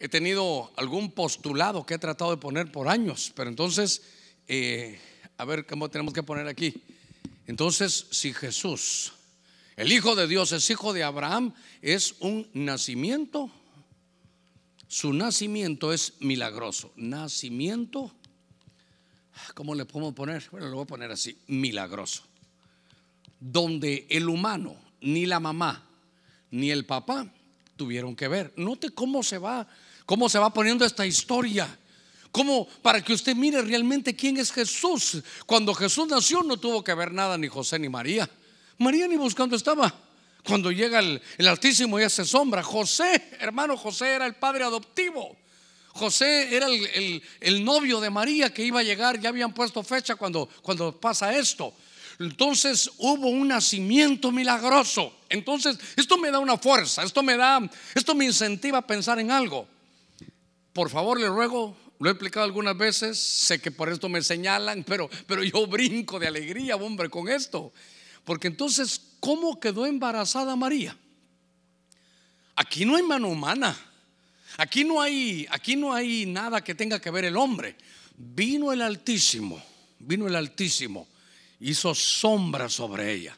[0.00, 4.02] he tenido algún postulado que he tratado de poner por años, pero entonces,
[4.46, 4.98] eh,
[5.36, 6.82] a ver cómo tenemos que poner aquí.
[7.46, 9.12] Entonces, si Jesús,
[9.76, 13.50] el Hijo de Dios, es hijo de Abraham, es un nacimiento,
[14.88, 16.92] su nacimiento es milagroso.
[16.96, 18.12] Nacimiento,
[19.54, 20.46] ¿cómo le podemos poner?
[20.50, 22.22] Bueno, lo voy a poner así, milagroso.
[23.38, 25.86] Donde el humano, ni la mamá,
[26.50, 27.30] ni el papá
[27.76, 28.52] tuvieron que ver.
[28.56, 29.68] Note cómo se va,
[30.08, 31.68] cómo se va poniendo esta historia.
[32.32, 35.22] Como para que usted mire realmente quién es Jesús.
[35.44, 38.26] Cuando Jesús nació no tuvo que ver nada ni José ni María.
[38.78, 39.94] María ni buscando estaba.
[40.42, 42.62] Cuando llega el, Altísimo y hace sombra.
[42.62, 45.36] José, hermano José era el padre adoptivo.
[45.88, 49.20] José era el, el, novio de María que iba a llegar.
[49.20, 51.74] Ya habían puesto fecha cuando, cuando pasa esto.
[52.18, 55.18] Entonces hubo un nacimiento milagroso.
[55.28, 57.60] Entonces, esto me da una fuerza, esto me da,
[57.94, 59.68] esto me incentiva a pensar en algo.
[60.78, 64.84] Por favor, le ruego, lo he explicado algunas veces, sé que por esto me señalan,
[64.84, 67.72] pero, pero yo brinco de alegría, hombre, con esto.
[68.24, 70.96] Porque entonces, ¿cómo quedó embarazada María?
[72.54, 73.76] Aquí no hay mano humana.
[74.56, 77.74] Aquí no hay, aquí no hay nada que tenga que ver el hombre.
[78.16, 79.60] Vino el Altísimo,
[79.98, 81.08] vino el Altísimo
[81.58, 83.36] hizo sombra sobre ella.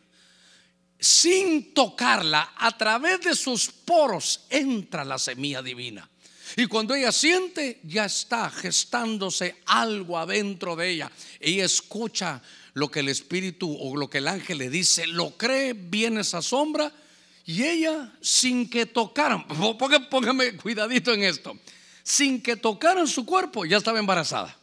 [0.99, 6.10] Sin tocarla, a través de sus poros entra la semilla divina.
[6.57, 11.13] Y cuando ella siente, ya está gestándose algo adentro de ella.
[11.39, 12.43] Ella escucha
[12.75, 16.43] lo que el Espíritu o lo que el ángel le dice, lo cree, viene esa
[16.43, 16.93] sombra.
[17.45, 19.47] Y ella, sin que tocaran,
[20.11, 21.59] póngame cuidadito en esto,
[22.03, 24.57] sin que tocaran su cuerpo, ya estaba embarazada.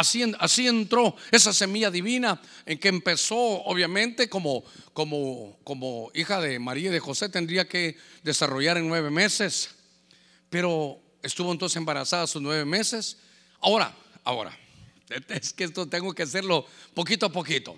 [0.00, 6.88] Así, entró esa semilla divina en que empezó, obviamente, como, como, como hija de María
[6.88, 9.68] y de José, tendría que desarrollar en nueve meses.
[10.50, 13.16] Pero estuvo entonces embarazada sus nueve meses.
[13.60, 14.56] Ahora, ahora,
[15.28, 17.76] es que esto tengo que hacerlo poquito a poquito.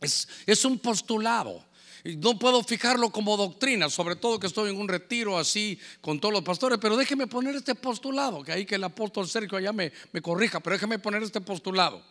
[0.00, 1.64] Es, es un postulado.
[2.04, 6.34] No puedo fijarlo como doctrina, sobre todo que estoy en un retiro así con todos
[6.34, 9.90] los pastores, pero déjeme poner este postulado, que ahí que el apóstol Sergio allá me,
[10.12, 12.04] me corrija, pero déjeme poner este postulado.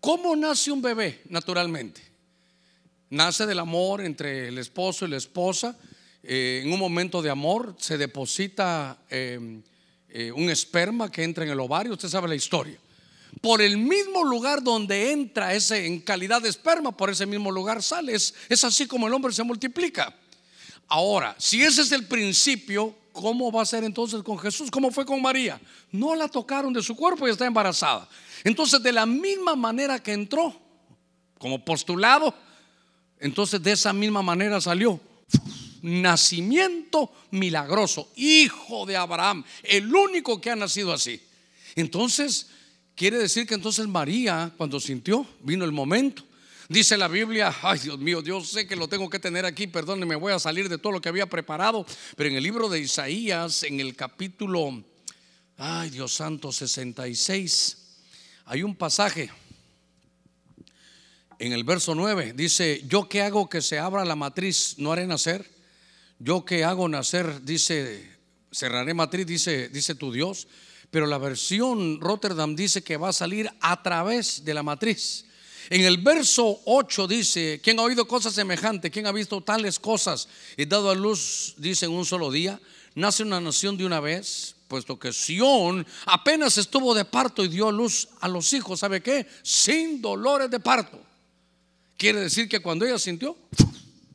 [0.00, 2.02] ¿Cómo nace un bebé naturalmente?
[3.10, 5.78] Nace del amor entre el esposo y la esposa.
[6.22, 9.60] Eh, en un momento de amor se deposita eh,
[10.10, 11.92] eh, un esperma que entra en el ovario.
[11.92, 12.78] Usted sabe la historia
[13.40, 17.82] por el mismo lugar donde entra ese en calidad de esperma, por ese mismo lugar
[17.82, 18.14] sale.
[18.14, 20.14] Es, así como el hombre se multiplica.
[20.88, 24.70] Ahora, si ese es el principio, ¿cómo va a ser entonces con Jesús?
[24.70, 25.60] ¿Cómo fue con María?
[25.92, 28.08] No la tocaron de su cuerpo y está embarazada.
[28.42, 30.54] Entonces, de la misma manera que entró,
[31.38, 32.34] como postulado,
[33.20, 34.98] entonces de esa misma manera salió.
[35.82, 41.20] Nacimiento milagroso, hijo de Abraham, el único que ha nacido así.
[41.76, 42.48] Entonces,
[42.98, 46.24] Quiere decir que entonces María, cuando sintió, vino el momento.
[46.68, 50.00] Dice la Biblia, ay Dios mío, Dios sé que lo tengo que tener aquí, perdón,
[50.00, 51.86] me voy a salir de todo lo que había preparado,
[52.16, 54.82] pero en el libro de Isaías, en el capítulo,
[55.58, 57.76] ay Dios santo, 66,
[58.46, 59.30] hay un pasaje,
[61.38, 65.06] en el verso 9, dice, yo que hago que se abra la matriz, no haré
[65.06, 65.48] nacer,
[66.18, 68.08] yo que hago nacer, dice,
[68.50, 70.48] cerraré matriz, dice, dice tu Dios
[70.90, 75.26] pero la versión Rotterdam dice que va a salir a través de la matriz.
[75.70, 78.90] En el verso 8 dice, ¿quién ha oído cosas semejantes?
[78.90, 80.28] ¿Quién ha visto tales cosas?
[80.56, 82.58] Y dado a luz, dice en un solo día,
[82.94, 87.70] nace una nación de una vez, puesto que Sión apenas estuvo de parto y dio
[87.70, 89.26] luz a los hijos, ¿sabe qué?
[89.42, 90.98] Sin dolores de parto.
[91.98, 93.36] Quiere decir que cuando ella sintió,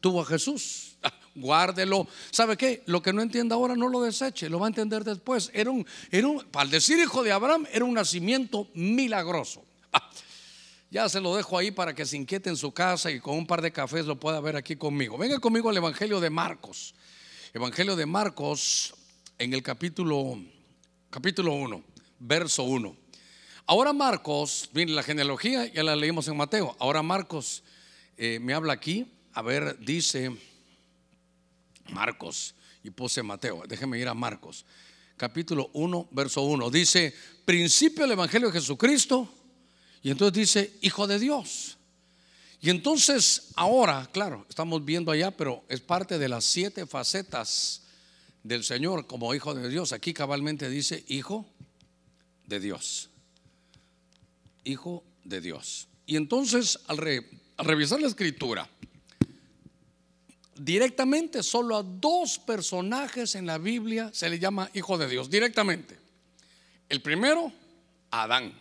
[0.01, 0.92] tuvo a Jesús
[1.35, 2.07] guárdelo.
[2.31, 2.83] ¿Sabe qué?
[2.85, 5.49] Lo que no entienda ahora no lo deseche, lo va a entender después.
[5.53, 9.63] Era un, era un, al decir hijo de Abraham, era un nacimiento milagroso.
[9.91, 10.09] Ah,
[10.89, 13.47] ya se lo dejo ahí para que se inquiete en su casa y con un
[13.47, 15.17] par de cafés lo pueda ver aquí conmigo.
[15.17, 16.93] Venga conmigo al Evangelio de Marcos.
[17.53, 18.93] Evangelio de Marcos
[19.37, 20.37] en el capítulo,
[21.09, 21.83] capítulo 1,
[22.19, 22.95] verso 1.
[23.65, 26.75] Ahora Marcos, miren la genealogía, ya la leímos en Mateo.
[26.79, 27.63] Ahora Marcos
[28.17, 30.31] eh, me habla aquí, a ver, dice...
[31.89, 33.63] Marcos y puse Mateo.
[33.67, 34.65] Déjeme ir a Marcos,
[35.17, 36.69] capítulo 1, verso 1.
[36.69, 37.13] Dice,
[37.45, 39.27] principio del Evangelio de Jesucristo.
[40.01, 41.77] Y entonces dice, Hijo de Dios.
[42.61, 47.81] Y entonces ahora, claro, estamos viendo allá, pero es parte de las siete facetas
[48.43, 49.91] del Señor como Hijo de Dios.
[49.91, 51.45] Aquí cabalmente dice Hijo
[52.47, 53.09] de Dios.
[54.63, 55.87] Hijo de Dios.
[56.05, 56.97] Y entonces al,
[57.57, 58.69] revisar la escritura,
[60.55, 65.97] directamente solo a dos personajes en la Biblia se le llama Hijo de Dios, directamente.
[66.89, 67.51] El primero,
[68.11, 68.53] Adán.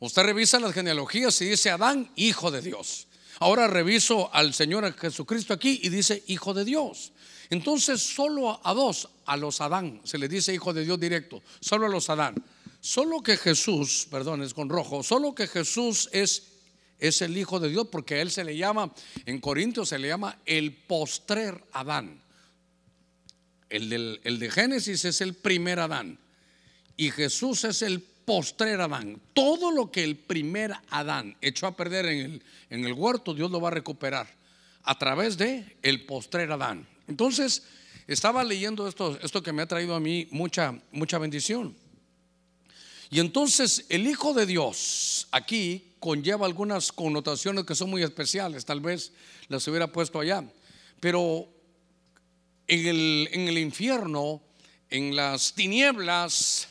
[0.00, 3.08] Usted revisa las genealogías y dice Adán, hijo de Dios.
[3.40, 7.12] Ahora reviso al Señor Jesucristo aquí y dice hijo de Dios.
[7.50, 11.86] Entonces solo a dos, a los Adán, se le dice hijo de Dios directo, solo
[11.86, 12.34] a los Adán.
[12.80, 16.57] Solo que Jesús, perdón, es con rojo, solo que Jesús es,
[16.98, 18.92] es el hijo de Dios porque a él se le llama,
[19.26, 22.20] en Corintios se le llama el postrer Adán.
[23.68, 26.18] El, el de Génesis es el primer Adán
[26.96, 29.20] y Jesús es el postrer Adán.
[29.32, 33.50] Todo lo que el primer Adán echó a perder en el, en el huerto, Dios
[33.50, 34.28] lo va a recuperar
[34.82, 36.86] a través de el postrer Adán.
[37.06, 37.62] Entonces,
[38.06, 41.76] estaba leyendo esto, esto que me ha traído a mí mucha, mucha bendición.
[43.10, 48.80] Y entonces el Hijo de Dios aquí conlleva algunas connotaciones que son muy especiales, tal
[48.80, 49.12] vez
[49.48, 50.44] las hubiera puesto allá.
[51.00, 51.48] Pero
[52.66, 54.42] en el, en el infierno,
[54.90, 56.68] en las tinieblas,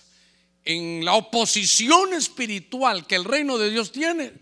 [0.65, 4.33] en la oposición espiritual que el reino de Dios tiene,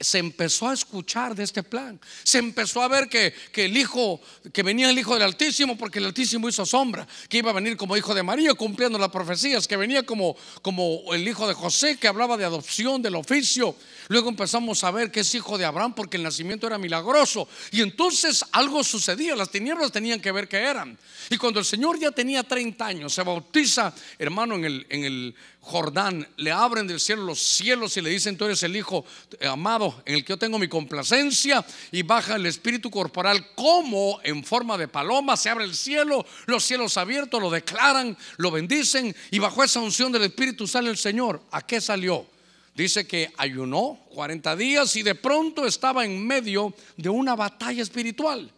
[0.00, 2.00] se empezó a escuchar de este plan.
[2.22, 4.20] Se empezó a ver que, el hijo,
[4.52, 7.76] que venía el hijo del Altísimo, porque el Altísimo hizo sombra, que iba a venir
[7.76, 11.96] como hijo de María, cumpliendo las profecías, que venía como, como el hijo de José,
[11.96, 13.74] que hablaba de adopción, del oficio.
[14.08, 17.48] Luego empezamos a ver que es hijo de Abraham, porque el nacimiento era milagroso.
[17.72, 20.96] Y entonces algo sucedía, las tinieblas tenían que ver que eran.
[21.30, 25.34] Y cuando el Señor ya tenía 30 años, se bautiza, hermano, en el, en el
[25.68, 29.04] Jordán, le abren del cielo los cielos y le dicen, tú eres el Hijo
[29.46, 34.42] amado en el que yo tengo mi complacencia y baja el espíritu corporal como en
[34.42, 39.38] forma de paloma, se abre el cielo, los cielos abiertos, lo declaran, lo bendicen y
[39.38, 41.42] bajo esa unción del espíritu sale el Señor.
[41.50, 42.26] ¿A qué salió?
[42.74, 48.50] Dice que ayunó 40 días y de pronto estaba en medio de una batalla espiritual.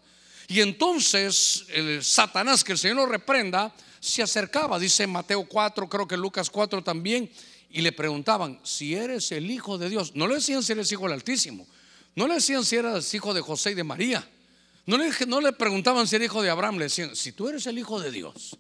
[0.47, 6.09] Y entonces el Satanás, que el Señor lo reprenda, se acercaba, dice Mateo 4, creo
[6.09, 7.31] que Lucas 4 también,
[7.71, 11.05] y le preguntaban, si eres el Hijo de Dios, no le decían si eres Hijo
[11.05, 11.67] del Altísimo,
[12.17, 14.27] no le decían si eras Hijo de José y de María,
[14.87, 17.67] no le, no le preguntaban si era Hijo de Abraham, le decían, si tú eres
[17.67, 18.57] el Hijo de Dios.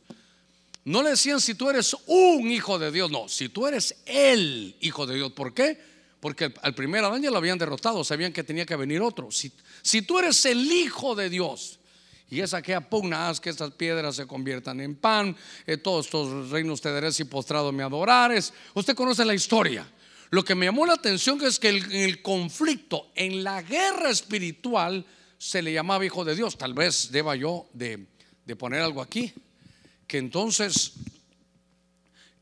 [0.84, 4.74] No le decían si tú eres un hijo de Dios, no, si tú eres el
[4.80, 5.32] hijo de Dios.
[5.32, 5.78] ¿Por qué?
[6.20, 9.30] Porque al primer Adán ya lo habían derrotado, sabían que tenía que venir otro.
[9.30, 11.79] Si, si tú eres el hijo de Dios,
[12.30, 16.50] y es aquella pugna, haz que estas piedras se conviertan en pan, eh, todos estos
[16.50, 18.52] reinos te daré y postrado me adorares.
[18.74, 19.86] Usted conoce la historia.
[20.30, 25.04] Lo que me llamó la atención es que en el conflicto, en la guerra espiritual,
[25.38, 26.56] se le llamaba hijo de Dios.
[26.56, 28.06] Tal vez deba yo de,
[28.56, 29.32] poner algo aquí.
[30.06, 30.92] Que entonces,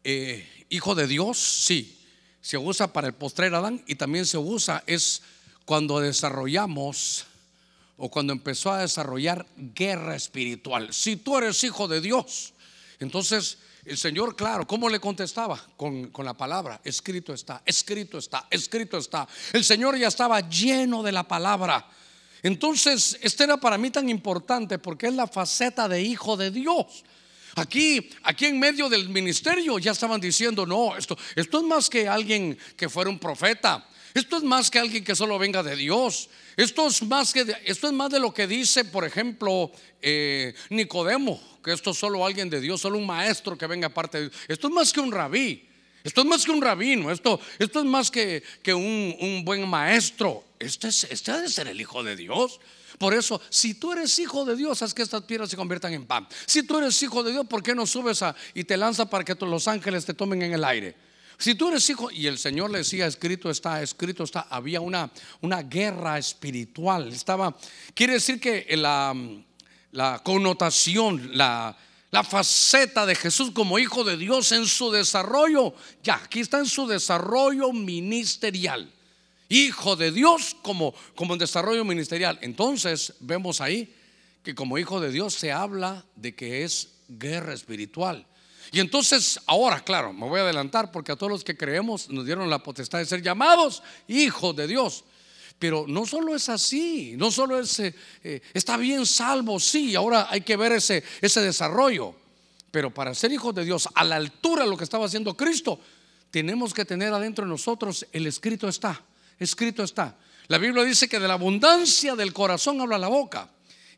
[0.04, 1.98] eh, hijo de Dios, sí,
[2.42, 5.22] se usa para el postrer Adán y también se usa es
[5.64, 7.27] cuando desarrollamos
[7.98, 10.92] o cuando empezó a desarrollar guerra espiritual.
[10.92, 12.54] Si tú eres hijo de Dios,
[13.00, 15.60] entonces el Señor, claro, ¿cómo le contestaba?
[15.76, 19.26] Con, la palabra, escrito está, escrito está, escrito está.
[19.52, 21.86] El Señor ya estaba lleno de la palabra.
[22.42, 27.04] Entonces, este era para mí tan importante porque es la faceta de hijo de Dios.
[27.56, 32.06] Aquí, aquí en medio del ministerio ya estaban diciendo, no, esto, esto es más que
[32.06, 33.84] alguien que fuera un profeta.
[34.14, 36.28] Esto es más que alguien que solo venga de Dios.
[36.56, 39.70] Esto es más que esto es más de lo que dice, por ejemplo,
[40.02, 44.18] eh, Nicodemo, que esto es solo alguien de Dios, solo un maestro que venga aparte
[44.18, 44.42] de Dios.
[44.48, 45.64] Esto es más que un rabí.
[46.04, 50.44] Esto es más que un rabino, esto, esto es más que, que un, buen maestro.
[50.58, 52.60] Este, es, este ha de ser el Hijo de Dios.
[52.98, 56.06] Por eso, si tú eres hijo de Dios, haz que estas piedras se conviertan en
[56.06, 56.26] pan.
[56.46, 59.24] Si tú eres hijo de Dios, ¿por qué no subes a, y te lanza para
[59.24, 60.96] que los ángeles te tomen en el aire?
[61.38, 65.08] Si tú eres hijo, y el Señor le decía, escrito está, escrito está, había una,
[65.40, 67.12] una guerra espiritual.
[67.12, 67.56] Estaba,
[67.94, 69.14] quiere decir que la,
[69.92, 71.76] la connotación, la,
[72.10, 76.66] la faceta de Jesús como hijo de Dios en su desarrollo, ya, aquí está en
[76.66, 78.92] su desarrollo ministerial.
[79.48, 82.38] Hijo de Dios como, como en desarrollo ministerial.
[82.42, 83.94] Entonces vemos ahí
[84.42, 88.26] que como hijo de Dios se habla de que es guerra espiritual.
[88.72, 92.26] Y entonces, ahora, claro, me voy a adelantar porque a todos los que creemos nos
[92.26, 95.04] dieron la potestad de ser llamados hijos de Dios.
[95.58, 97.94] Pero no solo es así, no solo es, eh,
[98.54, 102.14] está bien salvo, sí, ahora hay que ver ese, ese desarrollo.
[102.70, 105.80] Pero para ser hijos de Dios, a la altura de lo que estaba haciendo Cristo,
[106.30, 109.02] tenemos que tener adentro de nosotros el escrito está,
[109.38, 110.16] escrito está.
[110.48, 113.50] La Biblia dice que de la abundancia del corazón habla la boca.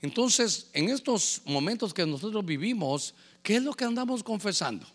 [0.03, 4.87] Entonces, en estos momentos que nosotros vivimos, ¿qué es lo que andamos confesando?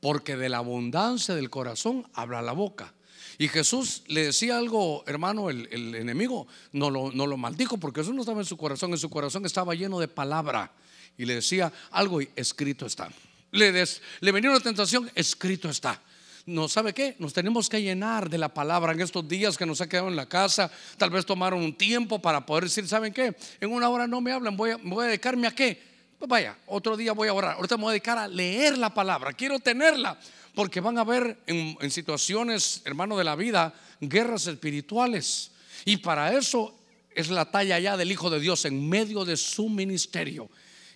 [0.00, 2.94] Porque de la abundancia del corazón habla la boca.
[3.38, 8.12] Y Jesús le decía algo, hermano, el, enemigo no lo, no lo maldijo porque eso
[8.12, 10.72] no estaba en su corazón, en su corazón estaba lleno de palabra.
[11.16, 13.08] Y le decía algo y escrito está.
[13.50, 13.72] Le,
[14.20, 16.00] le venía una tentación, escrito está
[16.46, 19.80] no sabe qué, nos tenemos que llenar de la palabra en estos días que nos
[19.80, 20.70] ha quedado en la casa.
[20.96, 23.36] Tal vez tomaron un tiempo para poder decir, ¿saben qué?
[23.60, 25.89] En una hora no me hablan, voy voy a dedicarme a qué.
[26.20, 27.56] Pues vaya, otro día voy a orar.
[27.56, 29.32] Ahorita me voy a dedicar a leer la palabra.
[29.32, 30.16] Quiero tenerla.
[30.54, 35.50] Porque van a haber en, en situaciones, hermano de la vida, guerras espirituales.
[35.84, 36.78] Y para eso
[37.10, 40.48] es la talla ya del Hijo de Dios en medio de su ministerio.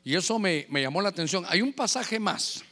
[0.04, 1.44] Y eso me, me llamó la atención.
[1.48, 2.62] Hay un pasaje más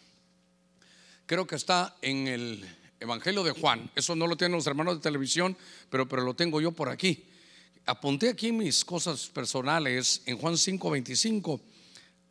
[1.32, 2.62] creo que está en el
[3.00, 3.90] Evangelio de Juan.
[3.96, 5.57] Eso no lo tienen los hermanos de televisión,
[5.88, 7.24] pero, pero lo tengo yo por aquí.
[7.86, 11.59] Apunté aquí mis cosas personales en Juan 5:25,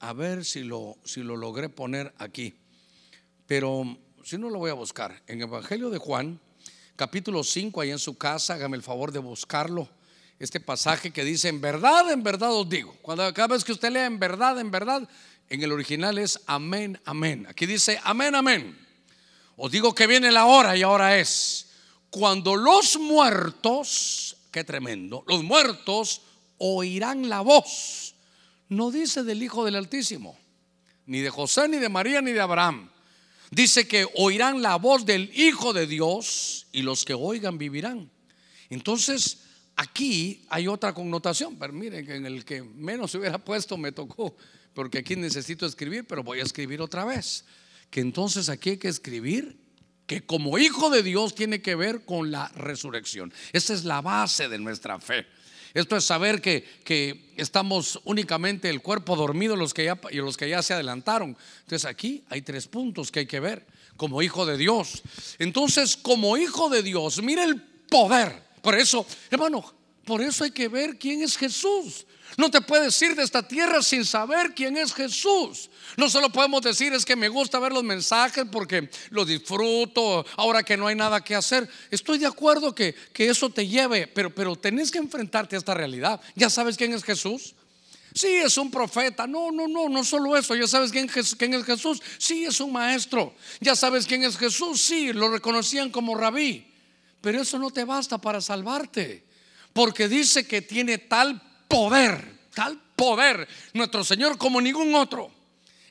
[0.01, 2.55] a ver si lo, si lo logré poner aquí.
[3.45, 5.21] Pero si no lo voy a buscar.
[5.27, 6.39] En Evangelio de Juan,
[6.95, 9.87] capítulo 5, ahí en su casa, hágame el favor de buscarlo.
[10.39, 12.97] Este pasaje que dice, en verdad, en verdad os digo.
[13.03, 15.07] Cuando cada vez que usted lea en verdad, en verdad,
[15.49, 17.45] en el original es amén, amén.
[17.47, 18.77] Aquí dice amén, amén.
[19.55, 21.67] Os digo que viene la hora y ahora es
[22.09, 26.21] cuando los muertos, qué tremendo, los muertos
[26.57, 28.15] oirán la voz.
[28.71, 30.39] No dice del Hijo del Altísimo,
[31.05, 32.89] ni de José, ni de María, ni de Abraham.
[33.49, 38.09] Dice que oirán la voz del Hijo de Dios y los que oigan vivirán.
[38.69, 39.39] Entonces,
[39.75, 44.37] aquí hay otra connotación, pero miren en el que menos se hubiera puesto me tocó,
[44.73, 47.43] porque aquí necesito escribir, pero voy a escribir otra vez
[47.89, 49.57] que entonces aquí hay que escribir
[50.07, 53.33] que como hijo de Dios tiene que ver con la resurrección.
[53.51, 55.27] Esa es la base de nuestra fe.
[55.73, 60.37] Esto es saber que, que estamos únicamente el cuerpo dormido los que ya, y los
[60.37, 61.37] que ya se adelantaron.
[61.61, 63.65] Entonces aquí hay tres puntos que hay que ver
[63.97, 65.03] como hijo de Dios.
[65.39, 68.41] Entonces como hijo de Dios, mire el poder.
[68.61, 72.05] Por eso, hermano, por eso hay que ver quién es Jesús.
[72.37, 75.69] No te puedes ir de esta tierra sin saber quién es Jesús.
[75.97, 80.63] No solo podemos decir es que me gusta ver los mensajes porque lo disfruto ahora
[80.63, 81.69] que no hay nada que hacer.
[81.89, 85.73] Estoy de acuerdo que, que eso te lleve, pero, pero tenés que enfrentarte a esta
[85.73, 86.21] realidad.
[86.35, 87.53] ¿Ya sabes quién es Jesús?
[88.13, 89.27] Sí, es un profeta.
[89.27, 90.55] No, no, no, no solo eso.
[90.55, 92.01] ¿Ya sabes quién, quién es Jesús?
[92.17, 93.35] Sí, es un maestro.
[93.59, 94.81] ¿Ya sabes quién es Jesús?
[94.81, 96.67] Sí, lo reconocían como rabí.
[97.21, 99.30] Pero eso no te basta para salvarte.
[99.73, 105.31] Porque dice que tiene tal poder, tal poder, nuestro Señor como ningún otro.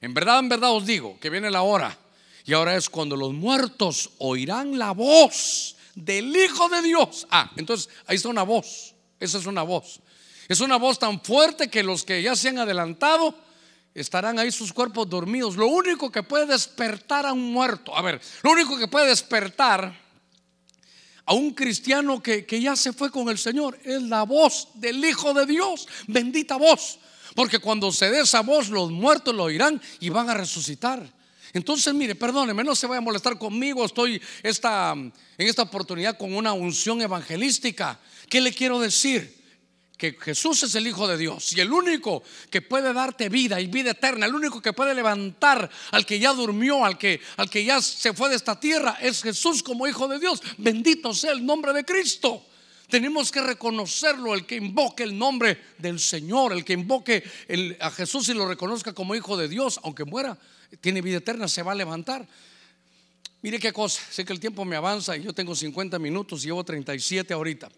[0.00, 1.96] En verdad, en verdad os digo que viene la hora.
[2.44, 7.26] Y ahora es cuando los muertos oirán la voz del Hijo de Dios.
[7.30, 8.94] Ah, entonces ahí está una voz.
[9.18, 10.00] Esa es una voz.
[10.48, 13.34] Es una voz tan fuerte que los que ya se han adelantado
[13.94, 15.56] estarán ahí sus cuerpos dormidos.
[15.56, 19.99] Lo único que puede despertar a un muerto, a ver, lo único que puede despertar
[21.30, 23.78] a un cristiano que, ya se fue con el Señor.
[23.84, 25.86] Es la voz del Hijo de Dios.
[26.08, 26.98] Bendita voz.
[27.36, 31.08] Porque cuando se dé esa voz, los muertos lo oirán y van a resucitar.
[31.52, 33.84] Entonces, mire, perdóneme, no se vaya a molestar conmigo.
[33.84, 38.00] Estoy esta, en esta oportunidad con una unción evangelística.
[38.28, 39.39] ¿Qué le quiero decir?
[40.00, 43.66] Que Jesús es el Hijo de Dios y el único que puede darte vida y
[43.66, 47.62] vida eterna, el único que puede levantar al que ya durmió, al que, al que
[47.62, 50.42] ya se fue de esta tierra, es Jesús como Hijo de Dios.
[50.56, 52.46] Bendito sea el nombre de Cristo.
[52.88, 57.22] Tenemos que reconocerlo, el que invoque el nombre del Señor, el que invoque
[57.78, 60.38] a Jesús y lo reconozca como Hijo de Dios, aunque muera,
[60.80, 62.26] tiene vida eterna, se va a levantar.
[63.42, 66.64] Mire qué cosa, sé que el tiempo me avanza y yo tengo 50 minutos, llevo
[66.64, 67.70] 37 ahorita.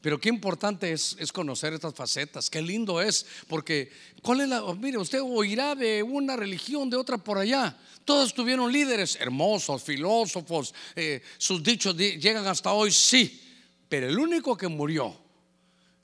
[0.00, 3.90] Pero qué importante es, conocer estas facetas, qué lindo es, porque
[4.22, 4.62] ¿cuál es la?
[4.74, 7.76] Mire, usted oirá de una religión, de otra por allá.
[8.04, 13.42] Todos tuvieron líderes hermosos, filósofos, eh, sus dichos llegan hasta hoy, sí,
[13.88, 15.16] pero el único que murió,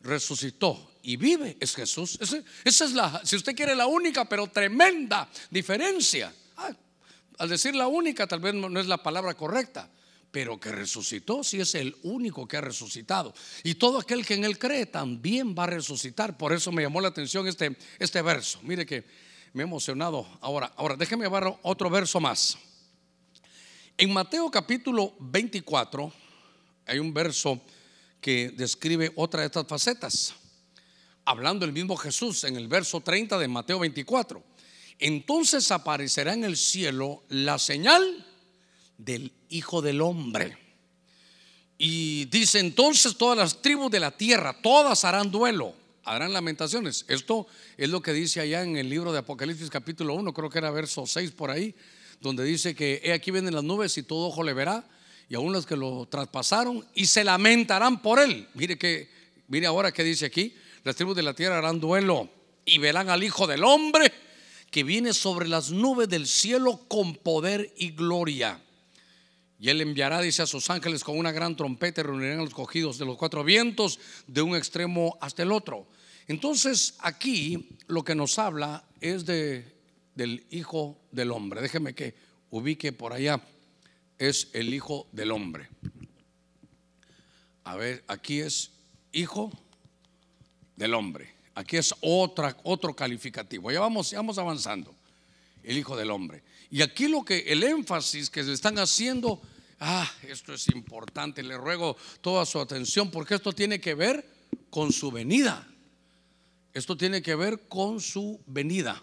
[0.01, 2.19] resucitó y vive es Jesús.
[2.65, 6.35] Esa, es la, si usted quiere, la única, pero tremenda diferencia.
[6.57, 6.73] Ah,
[7.39, 9.89] al decir la única, tal vez no es la palabra correcta
[10.33, 13.35] pero que resucitó, si es el único que ha resucitado.
[13.63, 16.39] Y todo aquel que en él cree también va a resucitar.
[16.39, 18.59] Por eso me llamó la atención este, este verso.
[18.63, 19.05] Mire que
[19.53, 20.27] me he emocionado.
[20.41, 22.57] Ahora, ahora déjeme llevar otro verso más.
[23.99, 26.11] En Mateo capítulo 24
[26.87, 27.61] hay un verso
[28.23, 30.35] que describe otra de estas facetas.
[31.27, 34.43] Hablando el mismo Jesús en el verso 30 de Mateo 24.
[34.99, 38.27] entonces aparecerá en el cielo la señal
[38.99, 40.57] del Hijo del Hombre.
[41.79, 45.75] Y dice entonces todas las tribus de la tierra, todas harán duelo,
[46.05, 47.05] harán lamentaciones.
[47.09, 50.59] Esto es lo que dice allá en el libro de Apocalipsis capítulo 1, creo que
[50.59, 51.75] era verso 6 por ahí,
[52.21, 54.89] donde dice que he aquí vienen las nubes y todo ojo le verá,
[55.29, 58.49] y aún los que lo traspasaron, y se lamentarán por él.
[58.55, 59.09] Mire que,
[59.49, 62.29] mire ahora que dice aquí, las tribus de la tierra harán duelo
[62.65, 64.13] y verán al Hijo del Hombre
[64.71, 68.61] que viene sobre las nubes del cielo con poder y gloria.
[69.63, 72.99] Y él enviará, dice, a sus ángeles con una gran trompeta y reunirán los cogidos
[72.99, 75.87] de los cuatro vientos de un extremo hasta el otro.
[76.27, 79.65] Entonces aquí lo que nos habla es de,
[80.17, 81.61] del Hijo del Hombre.
[81.61, 82.17] Déjeme que
[82.51, 83.41] ubique por allá.
[84.19, 85.69] Es el Hijo del Hombre.
[87.63, 88.73] A ver, aquí es
[89.13, 89.53] Hijo
[90.75, 91.37] del Hombre.
[91.55, 93.71] Aquí es otra, otro calificativo.
[93.71, 94.93] Ya vamos, ya vamos avanzando.
[95.63, 96.43] El Hijo del Hombre.
[96.73, 99.41] Y aquí lo que el énfasis que se están haciendo
[99.85, 104.25] Ah, esto es importante, le ruego toda su atención porque esto tiene que ver
[104.71, 105.67] con su venida.
[106.73, 109.03] Esto tiene que ver con su venida.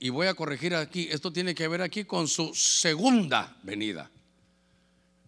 [0.00, 4.10] Y voy a corregir aquí, esto tiene que ver aquí con su segunda venida.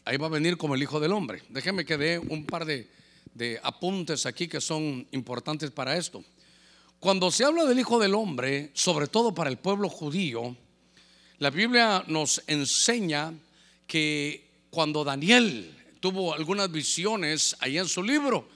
[0.05, 1.45] Ahí va a venir como el Hijo del Hombre.
[1.49, 2.91] Déjeme que dé un par de,
[3.33, 6.25] de apuntes aquí que son importantes para esto.
[6.99, 10.57] Cuando se habla del Hijo del Hombre, sobre todo para el pueblo judío,
[11.39, 13.33] la Biblia nos enseña
[13.87, 18.49] que cuando Daniel tuvo algunas visiones ahí en su libro,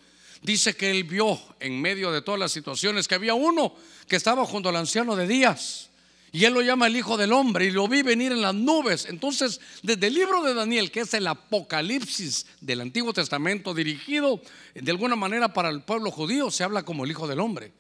[0.43, 3.75] dice que él vio en medio de todas las situaciones que había uno
[4.09, 5.91] que estaba junto al anciano de días.
[6.33, 9.07] Y él lo llama el Hijo del Hombre y lo vi venir en las nubes.
[9.09, 14.41] Entonces, desde el libro de Daniel, que es el Apocalipsis del Antiguo Testamento, dirigido
[14.75, 17.73] de alguna manera para el pueblo judío, se habla como el Hijo del Hombre.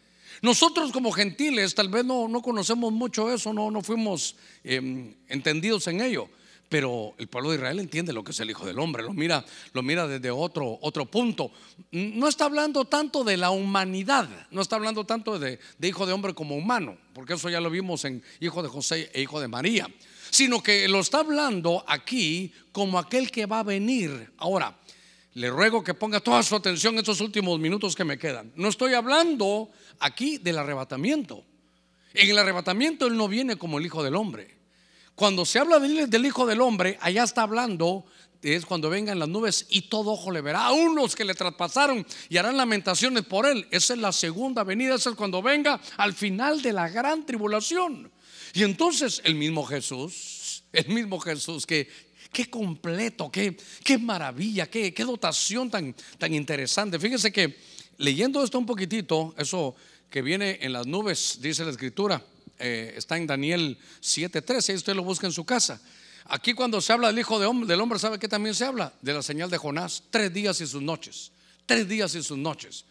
[0.42, 5.86] Nosotros como gentiles tal vez no, no conocemos mucho eso, no, no fuimos em, entendidos
[5.86, 6.28] en ello.
[6.70, 9.44] Pero el pueblo de Israel entiende lo que es el Hijo del Hombre, lo mira,
[9.72, 11.50] lo mira desde otro, otro punto.
[11.90, 16.12] No está hablando tanto de la humanidad, no está hablando tanto de, de Hijo de
[16.12, 19.48] Hombre como humano, porque eso ya lo vimos en Hijo de José e Hijo de
[19.48, 19.88] María,
[20.30, 24.32] sino que lo está hablando aquí como aquel que va a venir.
[24.36, 24.78] Ahora,
[25.34, 28.52] le ruego que ponga toda su atención en estos últimos minutos que me quedan.
[28.56, 31.44] No estoy hablando aquí del arrebatamiento.
[32.14, 34.58] En el arrebatamiento Él no viene como el Hijo del Hombre.
[35.14, 38.04] Cuando se habla del Hijo del Hombre, allá está hablando
[38.42, 42.06] es cuando vengan las nubes y todo ojo le verá a unos que le traspasaron
[42.28, 43.66] y harán lamentaciones por él.
[43.70, 48.10] Esa es la segunda venida, esa es cuando venga al final de la gran tribulación.
[48.54, 51.88] Y entonces el mismo Jesús, el mismo Jesús que
[52.32, 56.98] qué completo, qué, qué maravilla, qué, qué dotación tan, tan interesante.
[56.98, 57.56] Fíjese que
[57.98, 59.74] leyendo esto un poquitito, eso
[60.08, 62.22] que viene en las nubes, dice la escritura,
[62.58, 65.80] eh, está en Daniel 7:13, usted lo busca en su casa.
[66.26, 68.92] Aquí cuando se habla del Hijo de hombre, del Hombre, ¿sabe qué también se habla?
[69.00, 71.32] De la señal de Jonás, tres días y sus noches,
[71.66, 72.84] tres días y sus noches.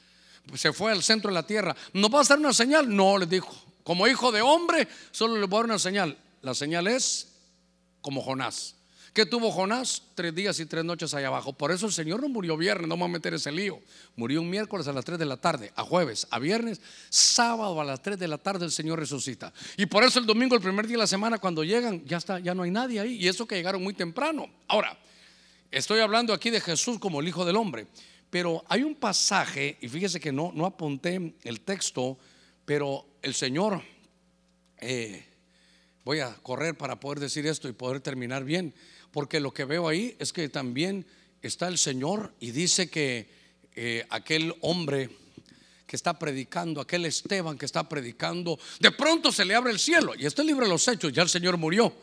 [0.56, 1.76] Se fue al centro de la tierra.
[1.94, 2.94] ¿No va a ser una señal?
[2.94, 3.56] No, le dijo.
[3.84, 6.18] Como hijo de hombre, solo le voy a dar una señal.
[6.42, 7.28] La señal es
[8.02, 8.76] como Jonás.
[9.20, 10.02] ¿Qué tuvo Jonás?
[10.16, 11.52] Tres días y tres noches allá abajo.
[11.52, 13.82] Por eso el Señor no murió viernes, no vamos a meter ese lío.
[14.16, 17.84] Murió un miércoles a las 3 de la tarde, a jueves, a viernes, sábado a
[17.84, 19.52] las 3 de la tarde el Señor resucita.
[19.76, 22.40] Y por eso el domingo, el primer día de la semana, cuando llegan, ya está,
[22.40, 23.16] ya no hay nadie ahí.
[23.16, 24.50] Y eso que llegaron muy temprano.
[24.70, 24.98] Ahora,
[25.70, 27.88] estoy hablando aquí de Jesús como el Hijo del Hombre.
[28.30, 32.18] Pero hay un pasaje, y fíjese que no, no apunté el texto,
[32.64, 33.82] pero el Señor,
[34.78, 35.26] eh,
[36.06, 38.74] voy a correr para poder decir esto y poder terminar bien
[39.12, 41.06] porque lo que veo ahí es que también
[41.42, 43.30] está el Señor y dice que
[43.76, 45.10] eh, aquel hombre
[45.88, 50.14] que está predicando, aquel Esteban que está predicando, de pronto se le abre el cielo.
[50.18, 51.94] Y este libro de los hechos, ya el Señor murió.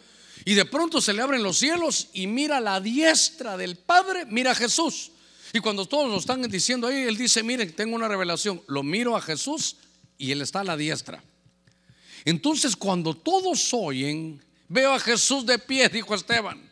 [0.44, 4.50] Y de pronto se le abren los cielos y mira la diestra del Padre, mira
[4.50, 5.12] a Jesús.
[5.52, 8.60] Y cuando todos lo están diciendo ahí, él dice, miren, tengo una revelación.
[8.66, 9.76] Lo miro a Jesús
[10.18, 11.22] y él está a la diestra.
[12.24, 16.65] Entonces cuando todos oyen, veo a Jesús de pie, dijo Esteban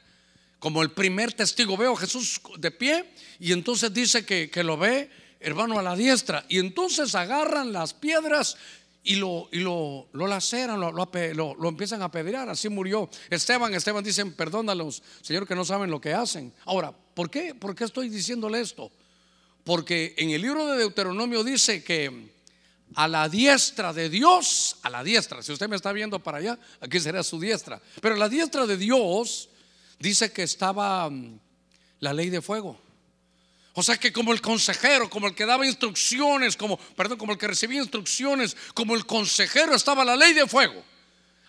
[0.64, 1.76] como el primer testigo.
[1.76, 3.04] Veo a Jesús de pie
[3.38, 6.46] y entonces dice que, lo ve, hermano, a la diestra.
[6.48, 8.56] Y entonces agarran las piedras
[9.02, 12.48] y lo, y lo, lo laceran, lo, lo, empiezan a apedrear.
[12.48, 13.74] Así murió Esteban.
[13.74, 16.50] Esteban dicen, perdónalos, Señor, que no saben lo que hacen.
[16.64, 17.54] Ahora, ¿por qué?
[17.54, 18.90] ¿Por qué estoy diciéndole esto?
[19.64, 22.32] Porque en el libro de Deuteronomio dice que
[22.94, 26.58] a la diestra de Dios, a la diestra, si usted me está viendo para allá,
[26.80, 29.50] aquí será su diestra, pero a la diestra de Dios
[30.05, 31.40] dice que estaba mm,
[32.00, 32.78] la ley de fuego.
[33.72, 37.38] O sea que como el consejero, como el que daba instrucciones, como, perdón, como el
[37.38, 40.84] que recibía instrucciones, como el consejero estaba la ley de fuego.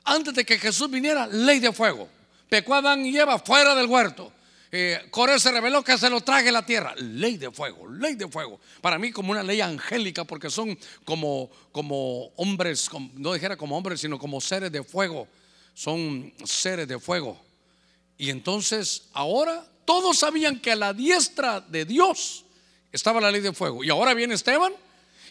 [0.05, 2.09] Antes de que Jesús viniera, ley de fuego.
[2.49, 4.31] Pecó Adán y Eva fuera del huerto.
[4.71, 6.95] Eh, Coré se reveló que se lo trague la tierra.
[6.97, 8.59] Ley de fuego, ley de fuego.
[8.81, 14.01] Para mí como una ley angélica porque son como, como hombres, no dijera como hombres,
[14.01, 15.27] sino como seres de fuego.
[15.73, 17.44] Son seres de fuego.
[18.17, 22.45] Y entonces ahora todos sabían que a la diestra de Dios
[22.91, 23.83] estaba la ley de fuego.
[23.83, 24.73] Y ahora viene Esteban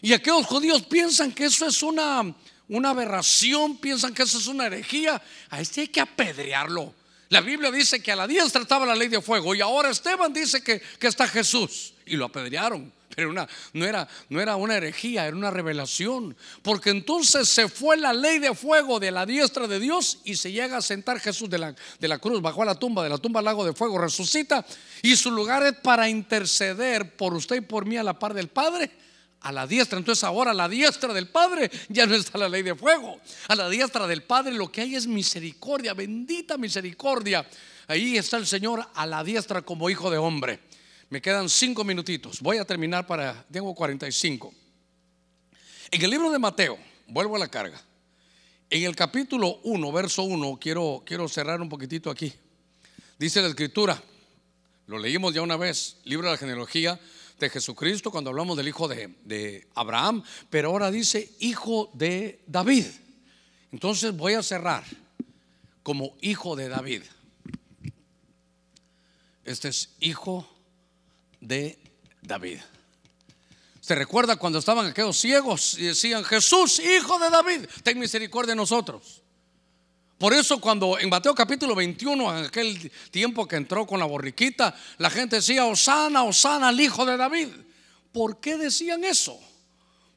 [0.01, 2.33] y aquellos judíos piensan que eso es una,
[2.69, 5.21] una aberración, piensan que eso es una herejía.
[5.49, 6.93] A este hay que apedrearlo.
[7.29, 10.31] La Biblia dice que a la diestra estaba la ley de fuego y ahora Esteban
[10.31, 12.93] dice que, que está Jesús y lo apedrearon.
[13.15, 16.35] Pero una, no, era, no era una herejía, era una revelación.
[16.61, 20.51] Porque entonces se fue la ley de fuego de la diestra de Dios y se
[20.51, 23.17] llega a sentar Jesús de la, de la cruz, bajó a la tumba, de la
[23.17, 24.65] tumba al lago de fuego, resucita.
[25.01, 28.47] Y su lugar es para interceder por usted y por mí a la par del
[28.47, 28.91] Padre
[29.45, 29.99] a la diestra.
[29.99, 33.19] Entonces ahora a la diestra del Padre ya no está la ley de fuego.
[33.47, 37.47] A la diestra del Padre lo que hay es misericordia, bendita misericordia.
[37.87, 40.59] Ahí está el Señor a la diestra como hijo de hombre.
[41.09, 42.41] Me quedan cinco minutitos.
[42.41, 44.53] Voy a terminar para, tengo 45.
[45.91, 46.77] En el libro de Mateo,
[47.07, 47.81] vuelvo a la carga.
[48.69, 52.33] En el capítulo 1, verso 1, quiero, quiero cerrar un poquitito aquí.
[53.19, 54.01] Dice la escritura,
[54.87, 56.99] lo leímos ya una vez, libro de la genealogía
[57.39, 62.85] de Jesucristo cuando hablamos del hijo de, de Abraham, pero ahora dice hijo de David.
[63.71, 64.83] Entonces voy a cerrar
[65.83, 67.03] como hijo de David.
[69.43, 70.49] Este es hijo
[71.41, 71.77] de
[72.21, 72.59] David.
[73.81, 78.55] ¿Se recuerda cuando estaban aquellos ciegos y decían, Jesús, hijo de David, ten misericordia de
[78.55, 79.21] nosotros?
[80.17, 84.73] Por eso cuando en Mateo capítulo 21, en aquel tiempo que entró con la borriquita,
[84.97, 87.49] la gente decía, Osana, Osana, al hijo de David.
[88.11, 89.39] ¿Por qué decían eso?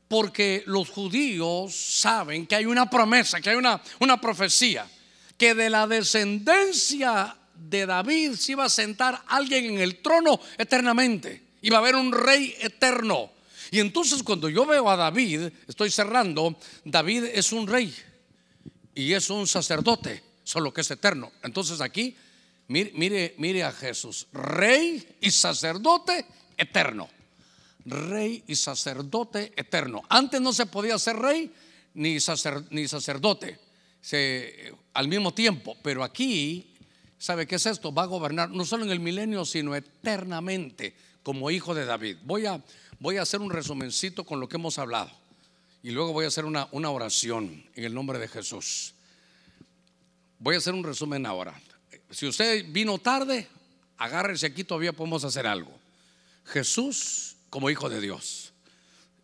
[0.06, 4.88] Porque los judíos saben que hay una promesa, que hay una, una profecía,
[5.36, 11.42] que de la descendencia de David se iba a sentar alguien en el trono eternamente.
[11.62, 13.32] Iba a haber un rey eterno.
[13.70, 17.94] Y entonces cuando yo veo a David, estoy cerrando, David es un rey
[18.94, 21.32] y es un sacerdote, solo que es eterno.
[21.42, 22.16] Entonces aquí,
[22.68, 27.09] mire, mire, a Jesús, rey y sacerdote eterno.
[27.84, 30.02] Rey y sacerdote eterno.
[30.09, 31.52] Antes no se podía ser rey
[31.94, 32.18] ni,
[32.70, 33.59] ni sacerdote
[34.94, 36.74] al mismo tiempo, pero aquí
[37.18, 37.92] ¿Sabe qué es esto?
[37.92, 42.18] Va a gobernar no solo en el milenio, sino eternamente como hijo de David.
[42.24, 42.62] Voy a,
[43.00, 45.10] voy a hacer un resumencito con lo que hemos hablado
[45.82, 48.94] y luego voy a hacer una, una oración en el nombre de Jesús.
[50.38, 51.60] Voy a hacer un resumen ahora.
[52.10, 53.48] Si usted vino tarde,
[53.96, 55.72] agárrese aquí, todavía podemos hacer algo.
[56.44, 58.52] Jesús como hijo de Dios.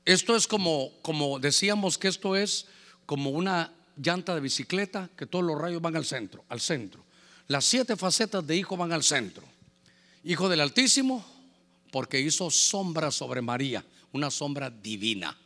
[0.04, 2.66] Esto es como, como decíamos que esto es
[3.06, 7.03] como una llanta de bicicleta que todos los rayos van al centro, al centro.
[7.48, 9.44] Las siete facetas de hijo van al centro.
[10.24, 11.24] Hijo del Altísimo,
[11.92, 15.36] porque hizo sombra sobre María, una sombra divina.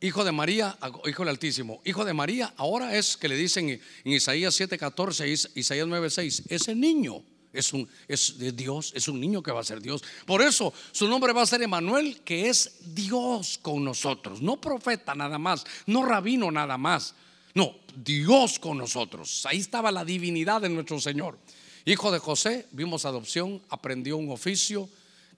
[0.00, 1.80] Hijo de María, hijo del Altísimo.
[1.84, 7.22] Hijo de María, ahora es que le dicen en Isaías 7:14, Isaías 9:6, ese niño
[7.52, 10.02] es un es de Dios, es un niño que va a ser Dios.
[10.26, 15.14] Por eso su nombre va a ser Emanuel, que es Dios con nosotros, no profeta
[15.14, 17.14] nada más, no rabino nada más.
[17.54, 19.46] No, Dios con nosotros.
[19.46, 21.38] Ahí estaba la divinidad de nuestro Señor.
[21.84, 24.88] Hijo de José, vimos adopción, aprendió un oficio.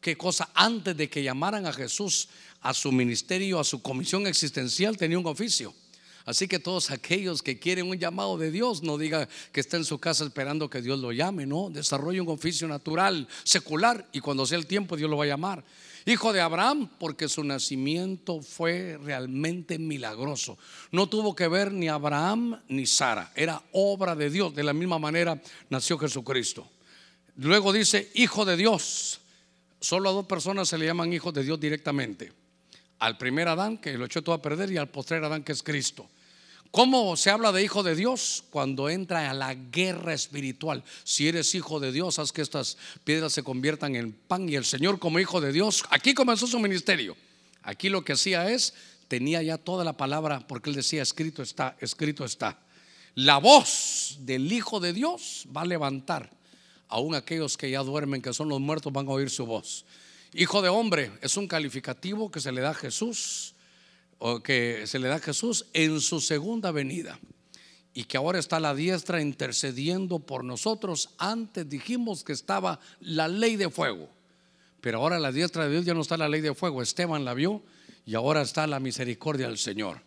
[0.00, 2.28] Qué cosa, antes de que llamaran a Jesús
[2.60, 5.74] a su ministerio, a su comisión existencial, tenía un oficio.
[6.26, 9.84] Así que todos aquellos que quieren un llamado de Dios, no diga que está en
[9.84, 14.44] su casa esperando que Dios lo llame, no, desarrolle un oficio natural, secular, y cuando
[14.44, 15.64] sea el tiempo Dios lo va a llamar.
[16.04, 20.58] Hijo de Abraham, porque su nacimiento fue realmente milagroso.
[20.90, 24.52] No tuvo que ver ni Abraham ni Sara, era obra de Dios.
[24.52, 26.68] De la misma manera nació Jesucristo.
[27.36, 29.20] Luego dice, hijo de Dios.
[29.80, 32.32] Solo a dos personas se le llaman hijos de Dios directamente.
[32.98, 35.62] Al primer Adán, que lo echó todo a perder, y al postrer Adán, que es
[35.62, 36.08] Cristo.
[36.70, 38.44] ¿Cómo se habla de hijo de Dios?
[38.50, 40.84] Cuando entra a la guerra espiritual.
[41.04, 44.48] Si eres hijo de Dios, haz que estas piedras se conviertan en pan.
[44.48, 47.16] Y el Señor como hijo de Dios, aquí comenzó su ministerio.
[47.62, 48.74] Aquí lo que hacía es,
[49.08, 52.58] tenía ya toda la palabra, porque él decía, escrito está, escrito está.
[53.14, 56.30] La voz del Hijo de Dios va a levantar.
[56.88, 59.86] Aún aquellos que ya duermen, que son los muertos, van a oír su voz.
[60.34, 63.54] Hijo de hombre es un calificativo que se le da a Jesús
[64.18, 67.18] o que se le da a Jesús en su segunda venida
[67.94, 71.10] y que ahora está la diestra intercediendo por nosotros.
[71.18, 74.10] Antes dijimos que estaba la ley de fuego,
[74.80, 76.82] pero ahora la diestra de Dios ya no está la ley de fuego.
[76.82, 77.62] Esteban la vio
[78.04, 80.02] y ahora está la misericordia del Señor.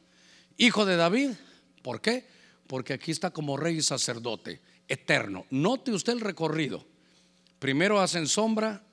[0.58, 1.32] Hijo de David,
[1.82, 2.26] ¿por qué?
[2.70, 5.48] porque aquí está como rey y sacerdote, eterno.
[5.50, 6.86] Note usted el recorrido.
[7.58, 8.84] Primero hacen sombra,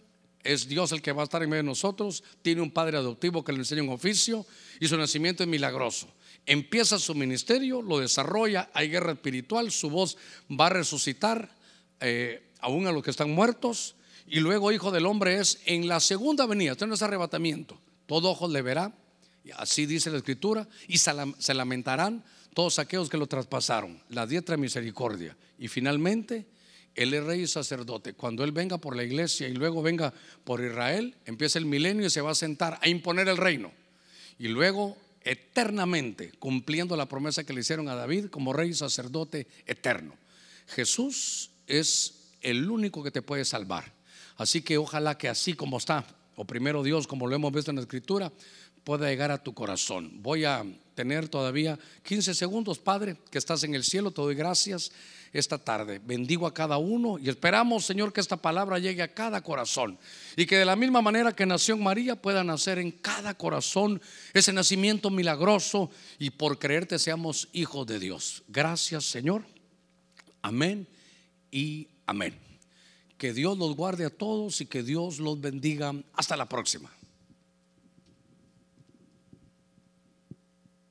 [0.47, 3.45] es Dios el que va a estar en medio de nosotros, tiene un padre adoptivo
[3.45, 4.47] que le enseña un oficio
[4.81, 6.09] y su nacimiento es milagroso.
[6.47, 10.17] Empieza su ministerio, lo desarrolla, hay guerra espiritual, su voz
[10.49, 11.51] va a resucitar
[12.01, 13.97] eh, aún a los que están muertos.
[14.29, 18.49] Y luego Hijo del Hombre es en la segunda venida, esto no arrebatamiento, todo ojo
[18.49, 18.93] le verá,
[19.57, 22.25] así dice la escritura, y se lamentarán
[22.55, 25.37] todos aquellos que lo traspasaron, la diestra misericordia.
[25.59, 26.47] Y finalmente,
[26.97, 28.15] Él es rey y sacerdote.
[28.15, 30.13] Cuando Él venga por la iglesia y luego venga
[30.45, 33.71] por Israel, empieza el milenio y se va a sentar a imponer el reino.
[34.39, 39.47] Y luego, eternamente, cumpliendo la promesa que le hicieron a David como rey y sacerdote
[39.67, 40.15] eterno.
[40.69, 43.93] Jesús es el único que te puede salvar.
[44.37, 47.77] Así que ojalá que así como está, o primero Dios, como lo hemos visto en
[47.77, 48.33] la escritura,
[48.85, 50.23] pueda llegar a tu corazón.
[50.23, 50.65] Voy a
[50.97, 54.91] tener todavía 15 segundos, Padre, que estás en el cielo, te doy gracias
[55.33, 56.01] esta tarde.
[56.03, 59.99] Bendigo a cada uno y esperamos, Señor, que esta palabra llegue a cada corazón
[60.37, 64.01] y que de la misma manera que nació en María pueda nacer en cada corazón
[64.33, 68.43] ese nacimiento milagroso y por creerte seamos hijos de Dios.
[68.49, 69.45] Gracias, Señor.
[70.41, 70.89] Amén
[71.51, 72.41] y amén.
[73.19, 75.95] Que Dios los guarde a todos y que Dios los bendiga.
[76.15, 76.91] Hasta la próxima.